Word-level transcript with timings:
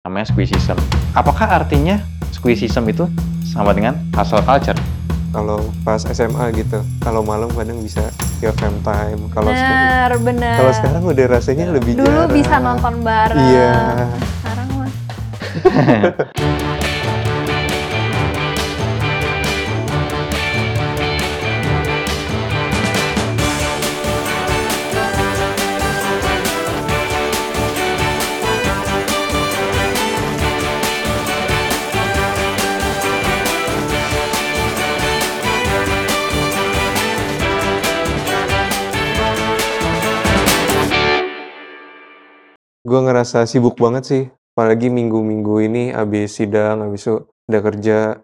namanya 0.00 0.24
squeezism. 0.26 0.80
Apakah 1.12 1.44
artinya 1.54 2.00
squeezism 2.30 2.88
itu 2.88 3.04
sama 3.44 3.76
dengan 3.76 4.00
hustle 4.10 4.40
culture? 4.40 4.78
Kalau 5.28 5.60
pas 5.84 6.00
SMA 6.02 6.40
gitu, 6.56 6.80
kalau 6.98 7.20
malam 7.20 7.52
kadang 7.52 7.78
bisa 7.78 8.08
ya 8.40 8.48
fam 8.56 8.80
time. 8.80 9.28
Kalau 9.28 9.52
sek- 9.52 9.60
Benar, 9.60 10.10
benar. 10.18 10.56
kalau 10.56 10.72
sekarang 10.72 11.02
udah 11.04 11.26
rasanya 11.28 11.66
lebih 11.68 11.94
Dulu 11.94 12.08
jarang. 12.08 12.32
bisa 12.32 12.54
nonton 12.58 12.94
bareng. 13.04 13.44
Iya. 13.44 13.76
Sekarang 14.34 14.68
mah. 14.72 14.90
Gue 42.90 43.06
ngerasa 43.06 43.46
sibuk 43.46 43.78
banget 43.78 44.02
sih, 44.02 44.24
apalagi 44.50 44.90
minggu-minggu 44.90 45.54
ini 45.62 45.94
abis 45.94 46.42
sidang, 46.42 46.82
habis 46.82 47.06
itu 47.06 47.22
udah 47.46 47.62
kerja, 47.62 48.18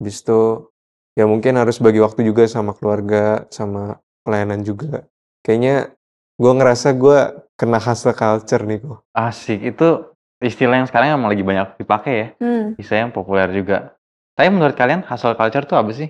habis 0.00 0.16
itu 0.24 0.72
ya 1.12 1.28
mungkin 1.28 1.60
harus 1.60 1.76
bagi 1.76 2.00
waktu 2.00 2.24
juga 2.24 2.48
sama 2.48 2.72
keluarga, 2.72 3.44
sama 3.52 4.00
pelayanan 4.24 4.64
juga. 4.64 5.04
Kayaknya 5.44 5.92
gue 6.40 6.52
ngerasa 6.56 6.96
gue 6.96 7.18
kena 7.60 7.76
hustle 7.76 8.16
culture 8.16 8.64
nih 8.64 8.80
kok. 8.80 9.04
Asik, 9.12 9.60
itu 9.60 10.16
istilah 10.40 10.80
yang 10.80 10.88
sekarang 10.88 11.20
emang 11.20 11.36
lagi 11.36 11.44
banyak 11.44 11.76
dipakai 11.76 12.12
ya. 12.16 12.28
Hmm. 12.40 12.72
Istilah 12.80 13.00
yang 13.04 13.12
populer 13.12 13.52
juga. 13.52 14.00
Tapi 14.32 14.48
menurut 14.48 14.72
kalian 14.80 15.04
hustle 15.04 15.36
culture 15.36 15.68
tuh 15.68 15.76
apa 15.76 15.92
sih? 15.92 16.08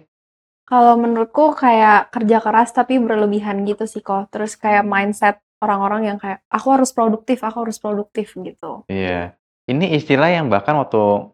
Kalau 0.66 0.98
menurutku 0.98 1.54
kayak 1.54 2.10
kerja 2.10 2.42
keras 2.42 2.70
tapi 2.70 2.98
berlebihan 2.98 3.62
gitu 3.66 3.86
sih 3.86 4.02
kok. 4.02 4.30
Terus 4.34 4.58
kayak 4.58 4.82
mindset 4.82 5.42
orang-orang 5.60 6.12
yang 6.12 6.18
kayak 6.20 6.44
aku 6.52 6.68
harus 6.74 6.90
produktif, 6.92 7.40
aku 7.40 7.68
harus 7.68 7.78
produktif 7.80 8.36
gitu. 8.36 8.84
Iya. 8.90 9.36
Ini 9.66 9.98
istilah 9.98 10.30
yang 10.30 10.46
bahkan 10.46 10.78
waktu 10.78 11.32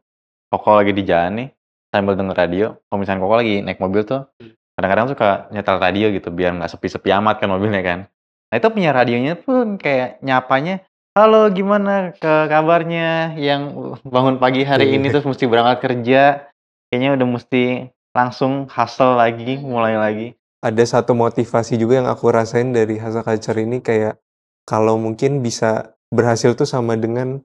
Koko 0.53 0.70
lagi 0.77 0.92
di 0.92 1.05
jalan 1.09 1.33
nih, 1.37 1.48
sambil 1.89 2.12
denger 2.12 2.37
radio, 2.37 2.67
kalau 2.89 3.00
misalnya 3.00 3.25
Koko 3.25 3.34
lagi 3.41 3.65
naik 3.65 3.81
mobil 3.81 4.05
tuh, 4.05 4.28
kadang-kadang 4.77 5.09
suka 5.09 5.48
nyetel 5.48 5.77
radio 5.81 6.06
gitu, 6.12 6.28
biar 6.28 6.53
nggak 6.56 6.73
sepi-sepi 6.77 7.09
amat 7.09 7.41
kan 7.41 7.48
mobilnya 7.48 7.81
kan. 7.81 7.98
Nah 8.53 8.56
itu 8.61 8.69
punya 8.69 8.93
radionya 8.93 9.41
pun 9.41 9.81
kayak 9.81 10.20
nyapanya, 10.20 10.84
halo 11.17 11.48
gimana 11.48 12.12
ke 12.17 12.48
kabarnya 12.53 13.37
yang 13.41 13.97
bangun 14.05 14.37
pagi 14.37 14.65
hari 14.65 14.93
ini 14.93 15.09
terus 15.09 15.25
mesti 15.25 15.48
berangkat 15.48 15.89
kerja, 15.89 16.53
kayaknya 16.93 17.17
udah 17.17 17.28
mesti 17.33 17.89
langsung 18.12 18.69
hustle 18.69 19.17
lagi, 19.17 19.56
mulai 19.56 19.97
lagi. 19.97 20.37
Ada 20.63 20.87
satu 20.89 21.13
motivasi 21.13 21.75
juga 21.75 21.99
yang 21.99 22.07
aku 22.07 22.31
rasain 22.31 22.71
dari 22.71 22.95
hustle 22.95 23.27
culture 23.27 23.59
ini 23.59 23.83
kayak 23.83 24.23
kalau 24.63 24.95
mungkin 24.95 25.43
bisa 25.43 25.91
berhasil 26.07 26.55
tuh 26.55 26.65
sama 26.65 26.95
dengan 26.95 27.43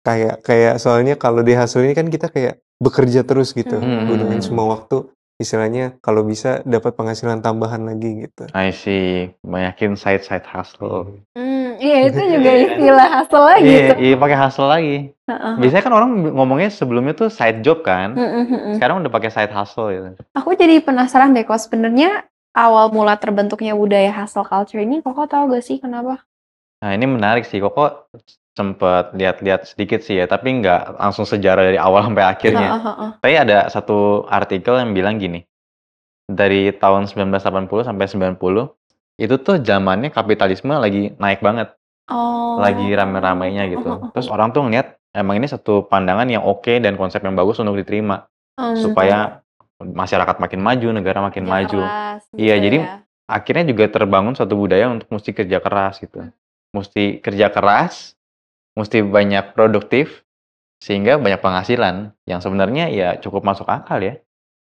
kayak 0.00 0.38
kayak 0.40 0.78
soalnya 0.78 1.18
kalau 1.18 1.42
di 1.42 1.50
hustle 1.50 1.82
ini 1.82 1.92
kan 1.92 2.06
kita 2.06 2.30
kayak 2.30 2.62
bekerja 2.78 3.26
terus 3.26 3.50
gitu, 3.50 3.74
Hmm. 3.74 4.06
gunain 4.06 4.38
semua 4.38 4.70
waktu 4.70 5.02
istilahnya 5.34 5.98
kalau 5.98 6.22
bisa 6.22 6.62
dapat 6.62 6.94
penghasilan 6.94 7.42
tambahan 7.42 7.82
lagi 7.82 8.22
gitu. 8.22 8.46
I 8.54 8.70
see, 8.70 9.34
banyakin 9.42 9.98
side-side 9.98 10.46
hustle. 10.46 11.26
Hmm, 11.34 11.74
iya 11.82 12.06
itu 12.06 12.22
juga 12.38 12.50
istilah 12.54 13.08
hustle 13.18 13.42
lagi 13.42 13.66
Iya, 13.66 13.82
tuh. 13.88 13.96
iya 13.98 14.14
pakai 14.14 14.36
hustle 14.38 14.70
lagi. 14.70 14.96
Heeh. 15.26 15.54
Biasanya 15.58 15.82
kan 15.82 15.92
orang 15.92 16.10
ngomongnya 16.30 16.70
sebelumnya 16.70 17.18
tuh 17.18 17.34
side 17.34 17.66
job 17.66 17.82
kan. 17.82 18.14
Mm-mm. 18.14 18.78
Sekarang 18.78 19.02
udah 19.02 19.10
pakai 19.10 19.30
side 19.32 19.50
hustle 19.50 19.90
gitu. 19.90 20.08
Aku 20.38 20.54
jadi 20.54 20.78
penasaran 20.78 21.34
deh 21.34 21.42
kok 21.42 21.58
sebenarnya 21.58 22.30
awal 22.54 22.88
mula 22.94 23.18
terbentuknya 23.18 23.74
budaya 23.74 24.14
hustle 24.14 24.46
culture 24.46 24.80
ini 24.80 25.02
kok 25.02 25.14
tahu 25.28 25.50
gak 25.50 25.64
sih 25.66 25.82
kenapa? 25.82 26.22
Nah, 26.84 26.90
ini 26.92 27.08
menarik 27.08 27.48
sih. 27.48 27.64
Koko 27.64 28.12
sempet 28.54 29.16
lihat-lihat 29.16 29.66
sedikit 29.66 30.04
sih 30.04 30.20
ya, 30.20 30.28
tapi 30.30 30.52
nggak 30.62 31.00
langsung 31.00 31.26
sejarah 31.26 31.64
dari 31.64 31.78
awal 31.80 32.04
sampai 32.06 32.24
akhirnya. 32.24 32.68
Heeh, 32.76 32.82
heeh. 32.84 33.10
Tapi 33.24 33.34
ada 33.34 33.58
satu 33.72 34.28
artikel 34.28 34.78
yang 34.78 34.92
bilang 34.92 35.16
gini. 35.16 35.42
Dari 36.24 36.72
tahun 36.72 37.04
1980 37.08 37.84
sampai 37.84 38.06
90, 38.08 38.72
itu 39.20 39.34
tuh 39.40 39.60
zamannya 39.60 40.08
kapitalisme 40.08 40.72
lagi 40.72 41.12
naik 41.20 41.44
banget, 41.44 41.72
Oh. 42.04 42.60
lagi 42.60 42.92
rame-ramenya 42.92 43.68
gitu. 43.72 43.88
Heeh, 43.88 44.00
heeh. 44.04 44.12
Terus 44.12 44.28
orang 44.28 44.52
tuh 44.52 44.64
ngeliat 44.64 45.00
emang 45.16 45.40
ini 45.40 45.48
satu 45.48 45.88
pandangan 45.88 46.28
yang 46.28 46.44
oke 46.44 46.80
dan 46.84 47.00
konsep 47.00 47.24
yang 47.24 47.32
bagus 47.32 47.60
untuk 47.60 47.80
diterima 47.80 48.28
Hmm. 48.54 48.76
supaya 48.78 49.43
masyarakat 49.82 50.36
makin 50.38 50.60
maju, 50.62 50.88
negara 50.94 51.18
makin 51.24 51.44
Kerja 51.44 51.54
maju. 51.54 51.80
keras 51.82 52.22
Iya, 52.34 52.54
gitu 52.58 52.64
jadi 52.70 52.78
ya. 52.78 52.96
akhirnya 53.26 53.64
juga 53.74 53.84
terbangun 53.90 54.34
suatu 54.38 54.54
budaya 54.54 54.86
untuk 54.90 55.08
mesti 55.10 55.30
kerja 55.34 55.58
keras 55.58 55.98
gitu. 55.98 56.18
Mesti 56.74 57.22
kerja 57.22 57.50
keras, 57.50 58.14
mesti 58.78 59.02
banyak 59.02 59.54
produktif, 59.54 60.22
sehingga 60.82 61.16
banyak 61.16 61.40
penghasilan 61.40 62.12
yang 62.28 62.40
sebenarnya 62.42 62.90
ya 62.90 63.08
cukup 63.18 63.46
masuk 63.46 63.66
akal 63.70 63.98
ya. 64.02 64.18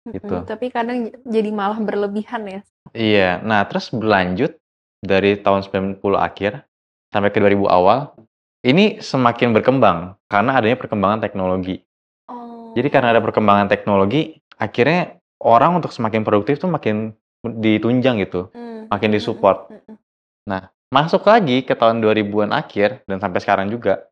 gitu. 0.05 0.45
Tapi 0.45 0.69
kadang 0.69 1.09
jadi 1.25 1.49
malah 1.49 1.81
berlebihan 1.81 2.45
ya. 2.45 2.61
Iya, 2.93 3.41
nah 3.41 3.65
terus 3.65 3.89
berlanjut 3.89 4.53
dari 5.01 5.33
tahun 5.41 5.65
90 5.65 5.97
akhir 6.21 6.61
sampai 7.09 7.33
ke 7.33 7.41
2000 7.41 7.65
awal, 7.65 8.13
ini 8.61 9.01
semakin 9.01 9.49
berkembang 9.57 10.13
karena 10.29 10.61
adanya 10.61 10.77
perkembangan 10.77 11.25
teknologi. 11.25 11.81
Oh. 12.29 12.69
Jadi 12.77 12.87
karena 12.93 13.17
ada 13.17 13.21
perkembangan 13.25 13.65
teknologi, 13.65 14.37
akhirnya 14.55 15.19
orang 15.39 15.77
untuk 15.79 15.91
semakin 15.91 16.23
produktif 16.23 16.57
tuh 16.57 16.67
makin 16.67 17.11
ditunjang 17.43 18.19
gitu. 18.23 18.49
Hmm, 18.51 18.89
makin 18.89 19.09
mm-mm, 19.11 19.17
disupport. 19.17 19.57
mm-mm. 19.69 20.63
Masuk 20.89 21.27
lagi 21.27 21.65
ke 21.65 21.73
tahun 21.75 21.99
2000-an 21.99 22.55
akhir 22.55 23.03
dan 23.03 23.17
sampai 23.19 23.41
sekarang 23.41 23.67
juga. 23.67 24.07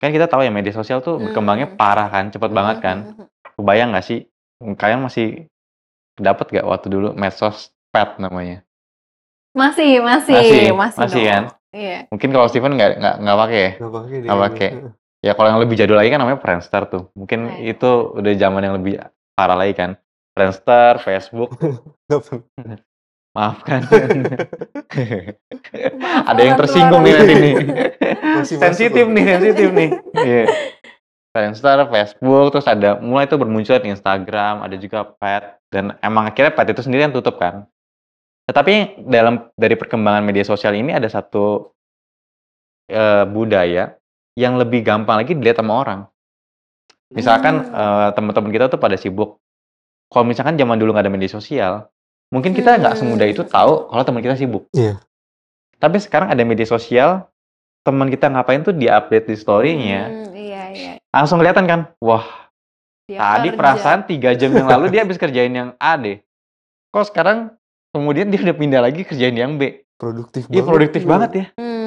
Kan 0.00 0.12
kita 0.12 0.28
tahu 0.28 0.44
ya 0.44 0.52
media 0.52 0.72
sosial 0.72 1.00
tuh 1.00 1.16
berkembangnya 1.16 1.72
Hmm. 1.72 1.78
parah 1.78 2.08
kan, 2.08 2.28
cepet 2.28 2.50
banget 2.50 2.76
kan. 2.80 2.96
Kebayang 3.56 3.92
nggak 3.92 4.04
sih? 4.04 4.28
Kalian 4.60 5.00
masih 5.00 5.48
dapat 6.16 6.52
nggak 6.52 6.66
waktu 6.66 6.86
dulu 6.92 7.08
medsos 7.16 7.72
pet 7.88 8.20
namanya? 8.20 8.60
Masih, 9.50 9.98
masih, 10.04 10.34
Masih, 10.36 10.64
masih, 10.72 11.00
masih 11.00 11.22
dong. 11.24 11.30
kan? 11.30 11.42
Iya. 11.70 11.98
Mungkin 12.10 12.28
kalau 12.30 12.46
Steven 12.50 12.74
nggak 12.74 12.90
nggak 12.98 13.14
nggak 13.22 13.38
pakai 13.38 13.60
ya? 13.60 13.70
Nggak 13.78 13.92
pakai 13.94 14.16
deh. 14.16 14.28
Nggak 14.28 14.40
pakai. 14.44 14.68
Ya 15.20 15.32
kalau 15.36 15.48
yang 15.52 15.60
lebih 15.60 15.76
jadul 15.76 15.96
lagi 16.00 16.10
kan 16.10 16.20
namanya 16.20 16.38
Friendster 16.40 16.82
tuh. 16.88 17.02
Mungkin 17.14 17.40
Nah, 17.46 17.56
iya. 17.60 17.72
itu 17.76 17.90
udah 18.16 18.32
zaman 18.36 18.60
yang 18.62 18.74
lebih 18.80 18.94
parah 19.40 19.56
lagi 19.56 19.72
kan. 19.72 19.96
Friendster, 20.36 21.00
Facebook, 21.00 21.56
maafkan. 23.36 23.80
Maaf 23.80 23.88
Ada 26.28 26.40
yang 26.44 26.56
tersinggung 26.60 27.00
nih 27.00 27.12
nanti 27.16 27.34
nih. 27.40 27.54
Sensitif 28.44 29.04
nih, 29.08 29.24
sensitif 29.24 29.68
nih. 29.72 29.88
Iya. 30.28 30.44
Friendster, 31.30 31.86
Facebook, 31.88 32.50
terus 32.50 32.66
ada 32.66 32.98
mulai 32.98 33.30
itu 33.30 33.38
bermunculan 33.38 33.80
di 33.80 33.94
Instagram, 33.94 34.66
ada 34.66 34.74
juga 34.74 35.06
Pet, 35.06 35.62
dan 35.70 35.94
emang 36.02 36.26
akhirnya 36.26 36.50
Pet 36.50 36.74
itu 36.74 36.82
sendiri 36.82 37.06
yang 37.06 37.14
tutup 37.14 37.38
kan. 37.38 37.70
Tetapi 38.50 39.06
dalam 39.06 39.46
dari 39.54 39.78
perkembangan 39.78 40.26
media 40.26 40.42
sosial 40.42 40.74
ini 40.74 40.90
ada 40.90 41.06
satu 41.06 41.70
eh, 42.90 43.24
budaya 43.30 43.94
yang 44.34 44.58
lebih 44.58 44.82
gampang 44.82 45.22
lagi 45.22 45.38
dilihat 45.38 45.62
sama 45.62 45.78
orang. 45.78 46.00
Misalkan 47.10 47.54
Hmm. 47.60 47.74
eh, 47.74 48.08
teman-teman 48.12 48.50
kita 48.50 48.66
tuh 48.66 48.78
pada 48.78 48.94
sibuk. 48.94 49.38
Kalau 50.06 50.24
misalkan 50.24 50.54
zaman 50.54 50.74
dulu 50.74 50.90
nggak 50.90 51.04
ada 51.04 51.12
media 51.12 51.28
sosial, 51.28 51.86
mungkin 52.28 52.50
kita 52.50 52.76
nggak 52.76 52.94
Hmm. 52.94 53.00
semudah 53.00 53.26
itu 53.26 53.42
tahu 53.42 53.72
kalau 53.86 54.02
teman 54.02 54.20
kita 54.20 54.34
sibuk. 54.34 54.66
Iya. 54.70 54.98
Tapi 55.76 55.96
sekarang 55.96 56.28
ada 56.28 56.42
media 56.42 56.64
sosial, 56.64 57.26
teman 57.80 58.06
kita 58.06 58.26
ngapain 58.26 58.60
tuh 58.60 58.70
di-update 58.70 59.26
di 59.26 59.34
story-nya. 59.34 60.00
Hmm, 60.04 60.30
iya, 60.32 60.62
iya. 60.70 60.92
Langsung 61.08 61.38
kelihatan 61.38 61.64
kan, 61.64 61.80
wah 61.98 62.26
Dia 63.04 63.18
tadi 63.18 63.48
kerja. 63.48 63.58
perasaan 63.58 64.00
tiga 64.04 64.30
jam 64.32 64.50
yang 64.52 64.68
lalu 64.68 64.86
dia 64.88 65.02
habis 65.02 65.18
kerjain 65.22 65.50
yang 65.50 65.70
A 65.76 65.96
deh. 65.96 66.20
Kok 66.90 67.06
sekarang 67.06 67.54
kemudian 67.90 68.28
dia 68.28 68.38
udah 68.40 68.56
pindah 68.56 68.80
lagi 68.80 69.02
kerjain 69.02 69.34
yang 69.34 69.56
B. 69.56 69.82
Produktif 69.96 70.46
Iya 70.46 70.60
banget. 70.60 70.68
produktif 70.68 71.02
banget 71.04 71.30
ya. 71.32 71.46
Hmm. 71.56 71.79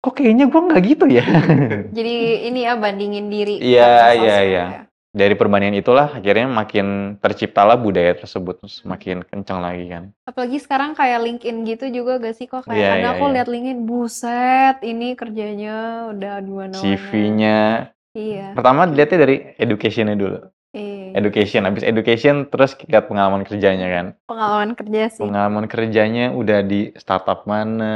Kok 0.00 0.16
kayaknya 0.16 0.48
gua 0.48 0.60
nggak 0.64 0.82
gitu 0.88 1.04
ya. 1.12 1.24
Jadi 1.96 2.14
ini 2.48 2.64
ya 2.64 2.72
bandingin 2.80 3.28
diri. 3.28 3.60
Iya, 3.60 4.16
iya, 4.16 4.16
sosmed 4.16 4.48
iya. 4.48 4.64
ya. 4.64 4.80
Dari 5.10 5.34
perbandingan 5.34 5.74
itulah 5.74 6.08
akhirnya 6.16 6.46
makin 6.46 7.18
terciptalah 7.18 7.74
budaya 7.74 8.14
tersebut 8.14 8.62
semakin 8.64 9.26
kencang 9.26 9.58
lagi 9.58 9.90
kan. 9.90 10.14
Apalagi 10.22 10.62
sekarang 10.62 10.94
kayak 10.94 11.18
LinkedIn 11.20 11.66
gitu 11.66 11.90
juga 11.90 12.22
gak 12.22 12.38
sih 12.38 12.46
kok 12.46 12.62
kayak 12.64 12.78
Iya, 12.78 12.90
ada 12.94 13.00
iya, 13.02 13.10
aku 13.18 13.24
iya. 13.26 13.34
lihat 13.34 13.48
LinkedIn 13.50 13.80
buset 13.84 14.76
ini 14.86 15.08
kerjanya 15.18 15.76
udah 16.14 16.32
mana 16.46 16.78
CV-nya. 16.78 17.90
Iya. 18.14 18.54
Pertama 18.54 18.86
dilihatnya 18.86 19.18
dari 19.18 19.36
education-nya 19.58 20.14
dulu. 20.14 20.38
Iya. 20.70 21.18
Education, 21.18 21.66
habis 21.66 21.82
education 21.82 22.46
terus 22.46 22.78
lihat 22.86 23.10
pengalaman 23.10 23.42
kerjanya 23.42 23.90
kan. 23.90 24.06
Pengalaman 24.30 24.78
kerja 24.78 25.02
sih. 25.10 25.18
Pengalaman 25.18 25.66
kerjanya 25.66 26.30
udah 26.30 26.62
di 26.62 26.94
startup 26.94 27.42
mana, 27.42 27.94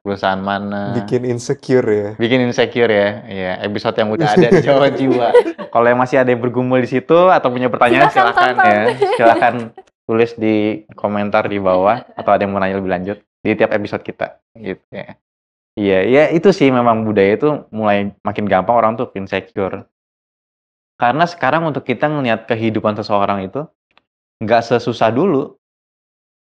perusahaan 0.00 0.40
mana. 0.40 0.96
Bikin 0.96 1.28
insecure 1.28 1.84
ya. 1.84 2.08
Bikin 2.16 2.48
insecure 2.48 2.88
ya. 2.88 3.08
Iya, 3.28 3.52
episode 3.68 4.00
yang 4.00 4.08
udah 4.08 4.28
ada 4.32 4.48
di 4.48 4.60
Jawa 4.66 4.88
Jiwa. 4.88 5.28
Kalau 5.68 5.84
yang 5.84 6.00
masih 6.00 6.16
ada 6.24 6.32
yang 6.32 6.40
bergumul 6.40 6.80
di 6.80 6.88
situ 6.88 7.28
atau 7.28 7.52
punya 7.52 7.68
pertanyaan 7.68 8.08
Silakan 8.08 8.32
silakan 8.32 8.54
tonton. 8.56 8.72
ya. 8.72 8.82
Silakan 9.20 9.54
tulis 10.08 10.32
di 10.40 10.56
komentar 10.96 11.44
di 11.44 11.60
bawah 11.60 12.08
atau 12.16 12.30
ada 12.32 12.40
yang 12.40 12.52
mau 12.56 12.60
nanya 12.60 12.80
lebih 12.80 12.92
lanjut 12.92 13.18
di 13.44 13.52
tiap 13.52 13.68
episode 13.76 14.00
kita 14.00 14.40
gitu 14.56 14.80
ya. 14.88 15.12
Iya, 15.74 15.98
ya 16.06 16.22
itu 16.30 16.54
sih 16.54 16.70
memang 16.70 17.02
budaya 17.02 17.34
itu 17.34 17.68
mulai 17.68 18.14
makin 18.22 18.46
gampang 18.46 18.80
orang 18.80 18.92
tuh 18.96 19.10
insecure. 19.12 19.84
Karena 21.04 21.28
sekarang 21.28 21.68
untuk 21.68 21.84
kita 21.84 22.08
ngelihat 22.08 22.48
kehidupan 22.48 22.96
seseorang 22.96 23.44
itu 23.44 23.68
nggak 24.40 24.64
sesusah 24.64 25.12
dulu. 25.12 25.52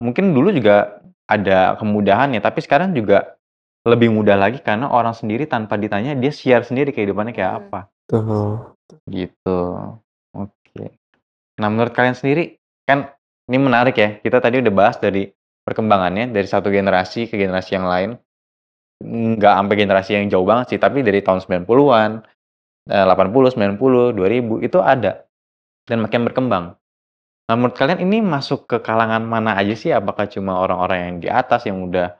Mungkin 0.00 0.32
dulu 0.32 0.48
juga 0.48 1.04
ada 1.28 1.76
kemudahan 1.76 2.32
ya, 2.32 2.40
tapi 2.40 2.64
sekarang 2.64 2.96
juga 2.96 3.36
lebih 3.84 4.08
mudah 4.08 4.40
lagi 4.40 4.64
karena 4.64 4.88
orang 4.88 5.12
sendiri 5.12 5.44
tanpa 5.44 5.76
ditanya 5.76 6.16
dia 6.16 6.32
share 6.32 6.64
sendiri 6.64 6.88
kehidupannya 6.96 7.36
kayak 7.36 7.52
Hmm. 7.52 7.60
apa 7.68 7.80
Tuh. 8.08 8.72
gitu. 9.12 9.60
Oke. 10.32 10.96
Nah 11.60 11.68
menurut 11.68 11.92
kalian 11.92 12.16
sendiri 12.16 12.56
kan 12.88 13.12
ini 13.52 13.60
menarik 13.60 14.00
ya. 14.00 14.16
Kita 14.24 14.40
tadi 14.40 14.64
udah 14.64 14.72
bahas 14.72 14.96
dari 14.96 15.28
perkembangannya 15.68 16.32
dari 16.32 16.48
satu 16.48 16.72
generasi 16.72 17.28
ke 17.28 17.36
generasi 17.36 17.76
yang 17.76 17.84
lain. 17.84 18.10
Nggak 19.04 19.52
sampai 19.52 19.76
generasi 19.76 20.10
yang 20.16 20.26
jauh 20.32 20.48
banget 20.48 20.72
sih, 20.72 20.80
tapi 20.80 21.04
dari 21.04 21.20
tahun 21.20 21.44
90-an, 21.44 22.24
eh, 22.24 22.35
80, 22.86 23.50
90, 23.52 24.14
2000 24.14 24.62
itu 24.62 24.78
ada 24.78 25.26
dan 25.86 26.02
makin 26.02 26.22
berkembang. 26.26 26.64
Nah, 27.46 27.54
menurut 27.54 27.78
kalian 27.78 28.02
ini 28.02 28.18
masuk 28.22 28.66
ke 28.66 28.82
kalangan 28.82 29.22
mana 29.22 29.54
aja 29.54 29.74
sih? 29.78 29.90
Apakah 29.94 30.26
cuma 30.26 30.58
orang-orang 30.58 30.98
yang 30.98 31.14
di 31.22 31.28
atas 31.30 31.66
yang 31.66 31.78
udah 31.82 32.18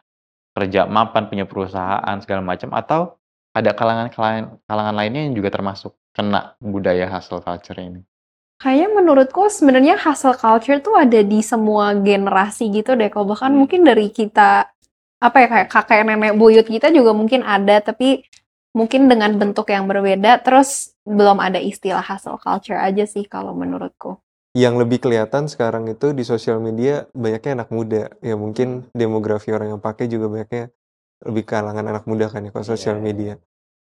kerja 0.54 0.86
mapan, 0.86 1.26
punya 1.30 1.44
perusahaan 1.46 2.16
segala 2.22 2.42
macam 2.42 2.70
atau 2.74 3.18
ada 3.56 3.72
kalangan-kalangan 3.74 4.62
kalangan 4.68 4.94
lainnya 4.94 5.22
yang 5.26 5.34
juga 5.34 5.50
termasuk 5.50 5.96
kena 6.14 6.54
budaya 6.62 7.10
hustle 7.10 7.42
culture 7.42 7.78
ini? 7.80 8.02
Kayaknya 8.56 8.88
menurutku 8.96 9.52
sebenarnya 9.52 10.00
hustle 10.00 10.36
culture 10.36 10.80
tuh 10.80 10.96
ada 10.96 11.20
di 11.20 11.44
semua 11.44 11.92
generasi 11.92 12.72
gitu 12.72 12.96
deh. 12.96 13.12
Kalau 13.12 13.28
bahkan 13.28 13.52
Hmm. 13.52 13.60
mungkin 13.64 13.84
dari 13.84 14.08
kita 14.08 14.64
apa 15.20 15.36
ya 15.40 15.48
kayak 15.48 15.68
kakek 15.72 16.04
nenek 16.04 16.36
buyut 16.36 16.66
kita 16.68 16.92
juga 16.92 17.16
mungkin 17.16 17.40
ada 17.44 17.80
tapi 17.80 18.24
mungkin 18.76 19.08
dengan 19.08 19.32
bentuk 19.40 19.72
yang 19.72 19.88
berbeda. 19.88 20.44
Terus 20.44 20.92
belum 21.08 21.40
ada 21.40 21.56
istilah 21.56 22.04
hustle 22.04 22.36
culture 22.36 22.76
aja 22.76 23.08
sih 23.08 23.24
kalau 23.24 23.56
menurutku. 23.56 24.20
Yang 24.52 24.84
lebih 24.84 24.98
kelihatan 25.04 25.48
sekarang 25.48 25.88
itu 25.88 26.12
di 26.12 26.24
sosial 26.24 26.60
media 26.60 27.08
banyaknya 27.16 27.64
anak 27.64 27.70
muda. 27.72 28.12
Ya 28.20 28.36
mungkin 28.36 28.84
demografi 28.92 29.52
orang 29.52 29.76
yang 29.76 29.80
pakai 29.80 30.08
juga 30.08 30.28
banyaknya 30.28 30.68
lebih 31.24 31.44
kalangan 31.48 31.84
anak 31.88 32.04
muda 32.04 32.28
kan 32.28 32.44
ya 32.44 32.52
kalau 32.52 32.64
Iya, 32.64 32.72
sosial 32.76 32.96
iya. 33.00 33.04
media. 33.04 33.32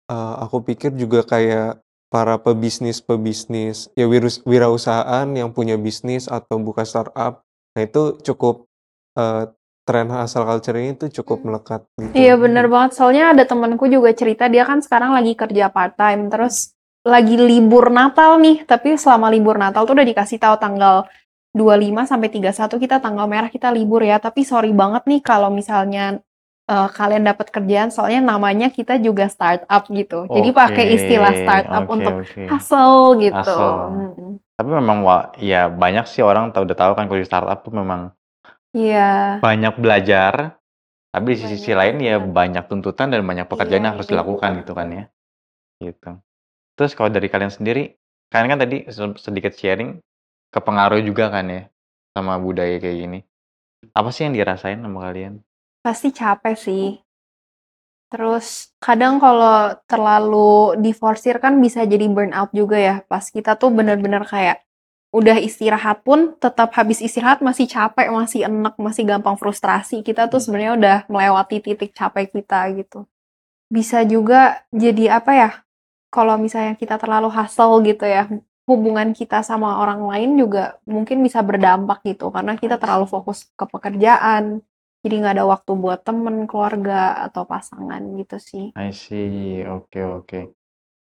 Eh, 0.09 0.35
aku 0.45 0.61
pikir 0.61 0.93
juga 0.93 1.25
kayak 1.25 1.81
para 2.13 2.37
pebisnis-pebisnis 2.37 3.89
ya 3.97 4.05
wirus- 4.05 4.45
wirausahaan 4.45 5.25
yang 5.33 5.49
punya 5.49 5.77
bisnis 5.81 6.29
atau 6.29 6.61
buka 6.61 6.85
startup. 6.85 7.41
Nah 7.73 7.81
itu 7.81 8.21
cukup 8.21 8.69
eh, 9.17 9.45
tren 9.83 10.07
hustle 10.07 10.47
culture 10.47 10.79
ini 10.79 10.95
tuh 10.95 11.11
cukup 11.11 11.43
melekat 11.43 11.83
gitu. 11.99 12.15
Iya 12.15 12.39
bener 12.39 12.71
banget, 12.71 12.95
soalnya 12.95 13.35
ada 13.35 13.43
temanku 13.43 13.85
juga 13.91 14.15
cerita 14.15 14.47
dia 14.47 14.63
kan 14.63 14.79
sekarang 14.79 15.11
lagi 15.11 15.35
kerja 15.35 15.67
part 15.67 15.99
time, 15.99 16.31
terus 16.31 16.71
lagi 17.03 17.35
libur 17.35 17.91
Natal 17.91 18.39
nih, 18.39 18.63
tapi 18.63 18.95
selama 18.95 19.27
libur 19.27 19.59
Natal 19.59 19.83
tuh 19.83 19.91
udah 19.91 20.07
dikasih 20.07 20.39
tahu 20.39 20.55
tanggal 20.55 21.03
25 21.51 22.07
sampai 22.07 22.31
31 22.31 22.79
kita 22.79 22.97
tanggal 23.03 23.27
merah 23.27 23.51
kita 23.51 23.69
libur 23.75 24.01
ya, 24.07 24.23
tapi 24.23 24.47
sorry 24.47 24.71
banget 24.71 25.03
nih 25.03 25.19
kalau 25.19 25.51
misalnya 25.51 26.23
eh, 26.63 26.89
kalian 26.95 27.27
dapat 27.27 27.51
kerjaan, 27.51 27.91
soalnya 27.91 28.23
namanya 28.23 28.71
kita 28.71 28.95
juga 29.03 29.27
startup 29.27 29.83
gitu, 29.91 30.31
jadi 30.31 30.49
pakai 30.55 30.85
istilah 30.95 31.33
startup 31.43 31.83
oke, 31.83 31.91
untuk 31.91 32.13
oke. 32.23 32.41
hustle 32.47 33.19
gitu. 33.19 33.35
Hustle. 33.35 33.79
Mm-mm. 33.91 34.31
Tapi 34.55 34.69
memang 34.69 35.03
wah, 35.03 35.35
ya 35.43 35.67
banyak 35.67 36.07
sih 36.07 36.23
orang 36.23 36.55
tahu 36.55 36.63
udah 36.63 36.77
tahu 36.77 36.91
kan 36.95 37.11
kalau 37.11 37.19
di 37.19 37.27
startup 37.27 37.59
tuh 37.67 37.75
memang 37.75 38.15
Iya, 38.73 39.37
banyak 39.45 39.73
belajar, 39.77 40.57
tapi 41.13 41.25
di 41.37 41.45
sisi 41.45 41.71
Banyak 41.71 41.79
lain 41.79 41.95
ya 42.01 42.15
tuntutan. 42.17 42.35
banyak 42.39 42.63
tuntutan 42.69 43.07
dan 43.13 43.21
banyak 43.21 43.45
pekerjaan 43.45 43.81
Iya, 43.81 43.85
yang 43.85 43.95
harus 43.97 44.07
iya. 44.09 44.13
dilakukan 44.17 44.51
gitu 44.65 44.73
kan 44.73 44.87
ya. 44.89 45.03
Gitu. 45.81 46.11
Terus 46.77 46.91
kalau 46.97 47.09
dari 47.13 47.27
kalian 47.29 47.53
sendiri, 47.53 47.83
kalian 48.33 48.49
kan 48.57 48.59
tadi 48.65 48.77
se- 48.89 49.19
sedikit 49.21 49.53
sharing 49.53 50.01
kepengaruh 50.53 51.01
juga 51.05 51.29
kan 51.29 51.45
ya 51.49 51.61
sama 52.17 52.37
budaya 52.41 52.77
kayak 52.81 52.97
gini. 52.97 53.19
Apa 53.93 54.09
sih 54.13 54.25
yang 54.25 54.33
dirasain 54.37 54.79
sama 54.81 54.99
kalian? 55.05 55.43
pasti 55.83 56.15
capek 56.15 56.55
sih. 56.55 56.85
Terus 58.13 58.69
kadang 58.77 59.17
kalau 59.17 59.73
terlalu 59.89 60.77
diforsir 60.85 61.41
kan 61.41 61.57
bisa 61.57 61.81
jadi 61.83 62.05
burnout 62.07 62.53
juga 62.53 62.77
ya. 62.77 62.95
Pas 63.09 63.25
kita 63.25 63.57
tuh 63.57 63.73
bener-bener 63.73 64.21
kayak 64.23 64.61
udah 65.13 65.37
istirahat 65.37 66.01
pun 66.01 66.33
tetap 66.41 66.73
habis 66.73 66.97
istirahat 66.97 67.45
masih 67.45 67.69
capek, 67.69 68.09
masih 68.09 68.49
enek, 68.49 68.73
masih 68.81 69.05
gampang 69.05 69.37
frustrasi. 69.37 70.01
Kita 70.01 70.25
tuh 70.25 70.41
sebenarnya 70.41 70.73
udah 70.73 70.97
melewati 71.05 71.61
titik 71.61 71.93
capek 71.93 72.33
kita 72.33 72.65
gitu. 72.73 73.05
Bisa 73.69 74.01
juga 74.01 74.65
jadi 74.73 75.21
apa 75.21 75.31
ya? 75.37 75.51
Kalau 76.09 76.41
misalnya 76.41 76.73
kita 76.73 76.97
terlalu 76.97 77.29
hustle 77.29 77.85
gitu 77.85 78.05
ya, 78.09 78.25
hubungan 78.65 79.13
kita 79.13 79.45
sama 79.45 79.77
orang 79.85 80.01
lain 80.09 80.39
juga 80.39 80.81
mungkin 80.89 81.21
bisa 81.21 81.45
berdampak 81.45 82.01
gitu 82.07 82.33
karena 82.33 82.57
kita 82.57 82.81
terlalu 82.81 83.05
fokus 83.05 83.53
ke 83.53 83.65
pekerjaan. 83.69 84.65
Jadi 85.03 85.13
nggak 85.19 85.35
ada 85.35 85.45
waktu 85.45 85.71
buat 85.75 85.99
temen, 86.07 86.47
keluarga, 86.47 87.27
atau 87.27 87.43
pasangan 87.43 87.99
gitu 88.15 88.39
sih. 88.39 88.65
I 88.79 88.95
see, 88.95 89.61
oke 89.67 89.99
oke. 89.99 90.55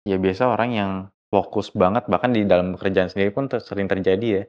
Ya 0.09 0.17
biasa 0.17 0.49
orang 0.49 0.71
yang 0.73 0.91
fokus 1.35 1.67
banget 1.81 2.03
bahkan 2.11 2.31
di 2.37 2.41
dalam 2.51 2.67
pekerjaan 2.75 3.09
sendiri 3.11 3.31
pun 3.37 3.45
ter- 3.51 3.63
sering 3.69 3.87
terjadi 3.93 4.27
ya. 4.39 4.43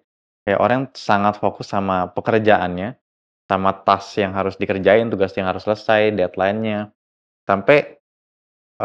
Kayak 0.46 0.60
orang 0.66 0.80
sangat 1.08 1.34
fokus 1.42 1.66
sama 1.74 1.96
pekerjaannya, 2.16 2.88
sama 3.50 3.70
tas 3.86 4.06
yang 4.22 4.32
harus 4.38 4.54
dikerjain, 4.62 5.06
tugas 5.12 5.32
yang 5.38 5.46
harus 5.50 5.62
selesai, 5.66 6.14
deadline-nya. 6.18 6.80
Sampai 7.48 7.78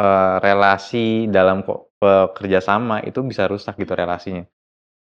eh, 0.03 0.36
relasi 0.45 1.27
dalam 1.31 1.63
bekerja 2.01 2.59
sama 2.63 2.98
itu 3.06 3.19
bisa 3.24 3.45
rusak 3.51 3.77
gitu 3.81 3.94
relasinya. 3.95 4.44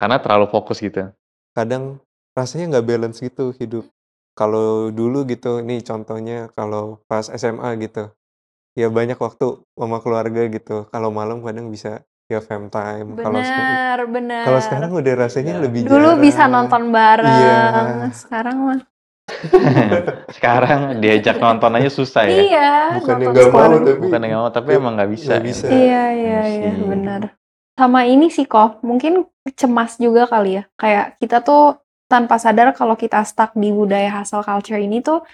Karena 0.00 0.16
terlalu 0.22 0.46
fokus 0.54 0.78
gitu. 0.82 1.10
kadang 1.56 2.02
rasanya 2.38 2.78
nggak 2.78 2.86
balance 2.86 3.18
gitu 3.22 3.54
hidup. 3.60 3.84
Kalau 4.34 4.90
dulu 4.90 5.22
gitu, 5.30 5.62
nih 5.62 5.80
contohnya 5.86 6.50
kalau 6.58 6.98
pas 7.06 7.26
SMA 7.30 7.70
gitu, 7.78 8.10
ya 8.80 8.88
banyak 8.90 9.18
waktu 9.18 9.46
sama 9.78 9.98
keluarga 10.04 10.42
gitu. 10.50 10.76
Kalau 10.92 11.10
malam 11.14 11.42
kadang 11.46 11.68
bisa 11.74 12.02
ya 12.24 12.40
fam 12.40 12.72
time. 12.72 13.20
Kalau 13.20 13.36
bener. 14.08 14.44
kalau 14.48 14.60
sekarang 14.60 14.90
udah 14.90 15.14
rasanya 15.18 15.60
Iya. 15.60 15.62
lebih 15.68 15.80
Dulu 15.84 16.10
bisa 16.18 16.48
jarang. 16.48 16.52
nonton 16.66 16.82
bareng, 16.88 17.28
Iya. 17.28 18.08
sekarang 18.12 18.56
mah. 18.60 18.80
Sekarang 20.36 21.00
diajak 21.00 21.40
nonton 21.40 21.72
aja 21.72 21.88
susah 21.88 22.28
ya. 22.28 22.40
Iya, 22.44 22.72
Bukan 23.00 23.16
yang 23.24 23.32
nggak 23.32 23.48
mau, 23.48 23.72
tapi 23.72 23.92
Bukan 23.96 24.18
yang 24.20 24.30
nggak 24.30 24.42
mau, 24.44 24.52
tapi 24.52 24.68
emang 24.76 24.92
nggak 25.00 25.10
bisa. 25.16 25.32
nggak 25.32 25.40
ya. 25.40 25.44
bisa. 25.48 25.66
Iya, 25.72 26.04
iya, 26.12 26.40
iya, 26.44 26.70
see. 26.76 26.84
benar. 26.84 27.20
Sama 27.72 28.00
ini 28.04 28.28
sih 28.28 28.44
kok, 28.44 28.84
mungkin 28.84 29.24
cemas 29.56 29.96
juga 29.96 30.28
kali 30.28 30.60
ya. 30.60 30.68
Kayak 30.76 31.16
kita 31.16 31.40
tuh 31.40 31.80
tanpa 32.04 32.36
sadar 32.36 32.76
kalau 32.76 32.94
kita 32.94 33.24
stuck 33.24 33.56
di 33.56 33.72
budaya 33.72 34.12
hustle 34.12 34.44
culture 34.44 34.76
ini 34.76 35.00
tuh 35.00 35.24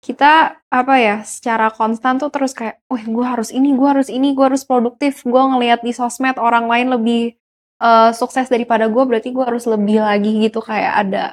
kita 0.00 0.64
apa 0.72 0.94
ya 0.96 1.16
secara 1.28 1.68
konstan 1.68 2.16
tuh 2.16 2.32
terus 2.32 2.56
kayak, 2.56 2.80
wah 2.88 3.04
gue 3.04 3.26
harus 3.26 3.52
ini, 3.52 3.76
gue 3.76 3.88
harus 3.88 4.08
ini, 4.08 4.32
gue 4.32 4.44
harus 4.48 4.64
produktif. 4.64 5.20
Gue 5.28 5.42
ngelihat 5.44 5.84
di 5.84 5.92
sosmed 5.92 6.40
orang 6.40 6.66
lain 6.66 6.88
lebih 6.96 7.36
eh, 7.80 8.10
sukses 8.16 8.48
daripada 8.48 8.88
gue, 8.88 9.04
berarti 9.04 9.28
gue 9.30 9.44
harus 9.44 9.68
lebih 9.68 10.00
lagi 10.00 10.40
gitu. 10.40 10.64
Kayak 10.64 10.92
ada 11.04 11.24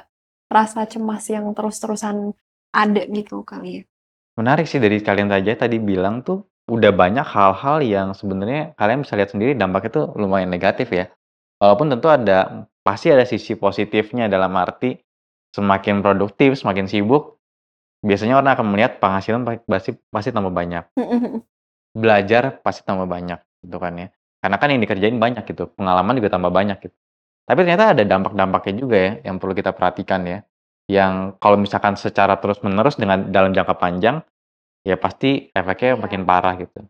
rasa 0.52 0.84
cemas 0.84 1.24
yang 1.28 1.48
terus-terusan 1.56 2.36
ada 2.72 3.02
gitu 3.08 3.40
kali 3.44 3.80
ya. 3.80 3.82
Menarik 4.36 4.68
sih 4.68 4.78
dari 4.78 5.00
kalian 5.00 5.32
saja 5.32 5.66
tadi 5.66 5.80
bilang 5.80 6.22
tuh 6.22 6.46
udah 6.68 6.92
banyak 6.92 7.24
hal-hal 7.24 7.80
yang 7.80 8.12
sebenarnya 8.12 8.76
kalian 8.76 9.02
bisa 9.02 9.16
lihat 9.16 9.32
sendiri 9.32 9.56
dampaknya 9.56 9.90
tuh 9.90 10.06
lumayan 10.20 10.52
negatif 10.52 10.92
ya. 10.92 11.08
Walaupun 11.58 11.90
tentu 11.90 12.06
ada 12.12 12.68
pasti 12.84 13.10
ada 13.10 13.24
sisi 13.24 13.56
positifnya 13.56 14.28
dalam 14.28 14.52
arti 14.54 14.94
semakin 15.56 16.04
produktif, 16.04 16.60
semakin 16.60 16.86
sibuk, 16.86 17.37
biasanya 18.04 18.38
orang 18.38 18.52
akan 18.56 18.66
melihat 18.74 18.92
penghasilan 19.02 19.42
pa- 19.46 19.64
pasti 19.66 19.96
pasti 20.10 20.30
tambah 20.34 20.52
banyak. 20.52 20.84
Belajar 22.02 22.62
pasti 22.62 22.86
tambah 22.86 23.08
banyak 23.08 23.40
gitu 23.64 23.76
kan 23.80 23.94
ya. 23.98 24.08
Karena 24.38 24.56
kan 24.60 24.68
yang 24.70 24.80
dikerjain 24.84 25.18
banyak 25.18 25.42
gitu, 25.50 25.66
pengalaman 25.74 26.14
juga 26.14 26.30
tambah 26.30 26.52
banyak 26.54 26.78
gitu. 26.78 26.94
Tapi 27.48 27.58
ternyata 27.64 27.96
ada 27.96 28.04
dampak-dampaknya 28.04 28.74
juga 28.78 28.96
ya 28.96 29.12
yang 29.26 29.36
perlu 29.42 29.54
kita 29.56 29.72
perhatikan 29.74 30.22
ya. 30.28 30.38
Yang 30.88 31.36
kalau 31.42 31.56
misalkan 31.60 31.94
secara 31.98 32.38
terus-menerus 32.38 32.96
dengan 32.96 33.28
dalam 33.28 33.52
jangka 33.52 33.74
panjang 33.76 34.22
ya 34.86 34.96
pasti 34.96 35.50
efeknya 35.52 35.98
Iya. 35.98 36.00
makin 36.00 36.22
parah 36.24 36.54
gitu. 36.60 36.80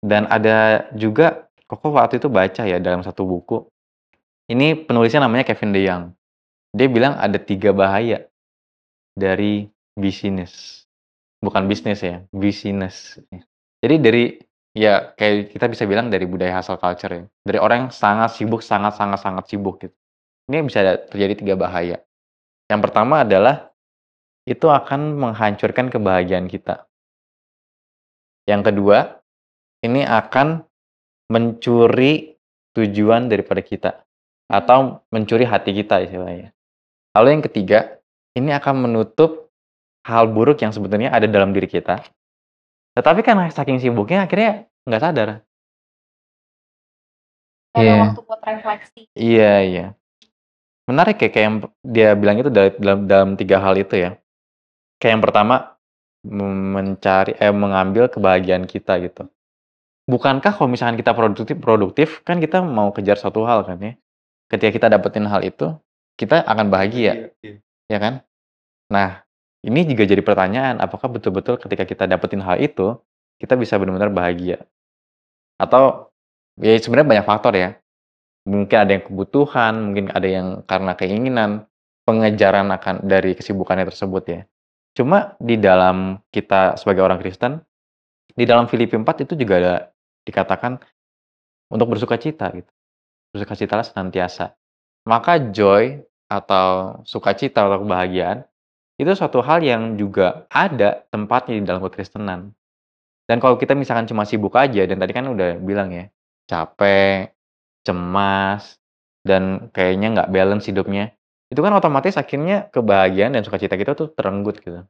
Dan 0.00 0.26
ada 0.30 0.88
juga 0.96 1.46
Koko 1.70 1.94
waktu 1.94 2.18
itu 2.18 2.26
baca 2.26 2.66
ya 2.66 2.82
dalam 2.82 3.06
satu 3.06 3.22
buku 3.22 3.62
Ini 4.50 4.82
penulisnya 4.90 5.22
namanya 5.22 5.46
Kevin 5.46 5.70
DeYoung. 5.70 6.04
Dia 6.74 6.88
bilang 6.90 7.14
ada 7.14 7.38
tiga 7.38 7.70
bahaya 7.70 8.26
dari 9.14 9.70
bisnis. 10.00 10.84
Bukan 11.40 11.68
bisnis 11.68 12.00
ya, 12.00 12.24
bisnis. 12.32 13.20
Jadi 13.80 13.96
dari 14.00 14.24
ya 14.76 15.12
kayak 15.16 15.56
kita 15.56 15.66
bisa 15.72 15.84
bilang 15.88 16.12
dari 16.12 16.24
budaya 16.24 16.60
hustle 16.60 16.80
culture 16.80 17.12
ya. 17.12 17.24
Dari 17.44 17.58
orang 17.60 17.88
yang 17.88 17.92
sangat 17.92 18.36
sibuk, 18.36 18.60
sangat 18.64 18.96
sangat 18.96 19.20
sangat 19.20 19.44
sibuk 19.48 19.80
gitu. 19.84 19.96
Ini 20.50 20.66
bisa 20.66 20.82
terjadi 21.12 21.34
tiga 21.38 21.54
bahaya. 21.54 22.02
Yang 22.66 22.80
pertama 22.90 23.22
adalah 23.22 23.70
itu 24.48 24.66
akan 24.66 25.20
menghancurkan 25.20 25.92
kebahagiaan 25.92 26.50
kita. 26.50 26.90
Yang 28.48 28.72
kedua, 28.72 29.22
ini 29.86 30.02
akan 30.02 30.64
mencuri 31.30 32.34
tujuan 32.74 33.30
daripada 33.30 33.62
kita 33.62 33.90
atau 34.50 35.06
mencuri 35.14 35.46
hati 35.46 35.70
kita 35.70 36.02
istilahnya. 36.02 36.50
Lalu 37.14 37.28
yang 37.38 37.44
ketiga, 37.46 37.78
ini 38.34 38.50
akan 38.54 38.90
menutup 38.90 39.49
hal 40.06 40.24
buruk 40.32 40.60
yang 40.64 40.72
sebetulnya 40.72 41.12
ada 41.12 41.28
dalam 41.28 41.52
diri 41.52 41.68
kita. 41.68 42.00
Tetapi 42.96 43.20
karena 43.22 43.48
saking 43.52 43.78
sibuknya 43.78 44.26
akhirnya 44.26 44.66
nggak 44.88 45.02
sadar. 45.02 45.28
Gak 47.70 47.78
ada 47.78 47.82
Iya. 47.86 47.94
waktu 48.02 48.20
buat 48.26 48.40
refleksi. 48.42 49.00
Iya, 49.14 49.52
iya. 49.62 49.86
Menarik 50.90 51.22
ya 51.22 51.30
kayak 51.30 51.46
yang 51.46 51.56
dia 51.86 52.08
bilang 52.18 52.36
itu 52.42 52.50
dari- 52.50 52.74
dalam 52.82 53.06
dalam 53.06 53.30
tiga 53.38 53.62
hal 53.62 53.78
itu 53.78 53.94
ya. 53.94 54.18
Kayak 54.98 55.12
yang 55.14 55.22
pertama 55.22 55.54
mencari 56.26 57.32
eh 57.38 57.54
mengambil 57.54 58.10
kebahagiaan 58.10 58.66
kita 58.66 58.98
gitu. 59.00 59.30
Bukankah 60.10 60.50
kalau 60.58 60.66
misalkan 60.66 60.98
kita 60.98 61.14
produktif 61.14 61.56
produktif 61.62 62.08
kan 62.26 62.42
kita 62.42 62.58
mau 62.60 62.90
kejar 62.90 63.14
satu 63.16 63.46
hal 63.46 63.62
kan 63.62 63.78
ya. 63.78 63.94
Ketika 64.50 64.74
kita 64.74 64.86
dapetin 64.90 65.30
hal 65.30 65.46
itu, 65.46 65.78
kita 66.18 66.42
akan 66.42 66.74
bahagia, 66.74 67.30
ya 67.86 67.98
kan? 68.02 68.26
Nah, 68.90 69.22
ini 69.60 69.84
juga 69.84 70.08
jadi 70.08 70.24
pertanyaan, 70.24 70.80
apakah 70.80 71.12
betul-betul 71.12 71.60
ketika 71.60 71.84
kita 71.84 72.04
dapetin 72.08 72.40
hal 72.40 72.56
itu, 72.56 72.96
kita 73.36 73.60
bisa 73.60 73.76
benar-benar 73.76 74.08
bahagia? 74.08 74.64
Atau 75.60 76.08
ya 76.56 76.76
sebenarnya 76.80 77.08
banyak 77.20 77.26
faktor 77.28 77.52
ya. 77.56 77.70
Mungkin 78.48 78.76
ada 78.76 78.90
yang 78.96 79.04
kebutuhan, 79.04 79.72
mungkin 79.92 80.06
ada 80.16 80.24
yang 80.24 80.46
karena 80.64 80.92
keinginan, 80.96 81.50
pengejaran 82.08 82.72
akan 82.72 83.04
dari 83.04 83.36
kesibukannya 83.36 83.84
tersebut 83.92 84.24
ya. 84.26 84.40
Cuma 84.96 85.36
di 85.36 85.60
dalam 85.60 86.18
kita 86.32 86.80
sebagai 86.80 87.04
orang 87.04 87.20
Kristen, 87.20 87.60
di 88.32 88.48
dalam 88.48 88.66
Filipi 88.66 88.96
4 88.96 89.28
itu 89.28 89.36
juga 89.36 89.54
ada 89.60 89.74
dikatakan 90.24 90.80
untuk 91.70 91.94
bersukacita 91.94 92.50
gitu. 92.56 92.72
Bersukacitalah 93.36 93.86
senantiasa. 93.86 94.56
Maka 95.06 95.52
joy 95.52 96.02
atau 96.26 97.00
sukacita 97.06 97.66
atau 97.66 97.86
kebahagiaan 97.86 98.49
itu 99.00 99.10
suatu 99.16 99.40
hal 99.40 99.64
yang 99.64 99.96
juga 99.96 100.44
ada 100.52 101.08
tempatnya 101.08 101.56
di 101.56 101.64
dalam 101.64 101.80
kekristenan. 101.80 102.52
Dan 103.24 103.40
kalau 103.40 103.56
kita 103.56 103.72
misalkan 103.72 104.04
cuma 104.04 104.28
sibuk 104.28 104.52
aja 104.60 104.84
dan 104.84 105.00
tadi 105.00 105.16
kan 105.16 105.24
udah 105.24 105.56
bilang 105.56 105.88
ya, 105.88 106.12
capek, 106.44 107.32
cemas, 107.80 108.76
dan 109.24 109.72
kayaknya 109.72 110.12
nggak 110.12 110.28
balance 110.28 110.68
hidupnya, 110.68 111.16
itu 111.48 111.60
kan 111.64 111.72
otomatis 111.72 112.20
akhirnya 112.20 112.68
kebahagiaan 112.68 113.32
dan 113.32 113.40
sukacita 113.40 113.80
kita 113.80 113.96
tuh 113.96 114.12
terenggut 114.12 114.60
gitu. 114.60 114.84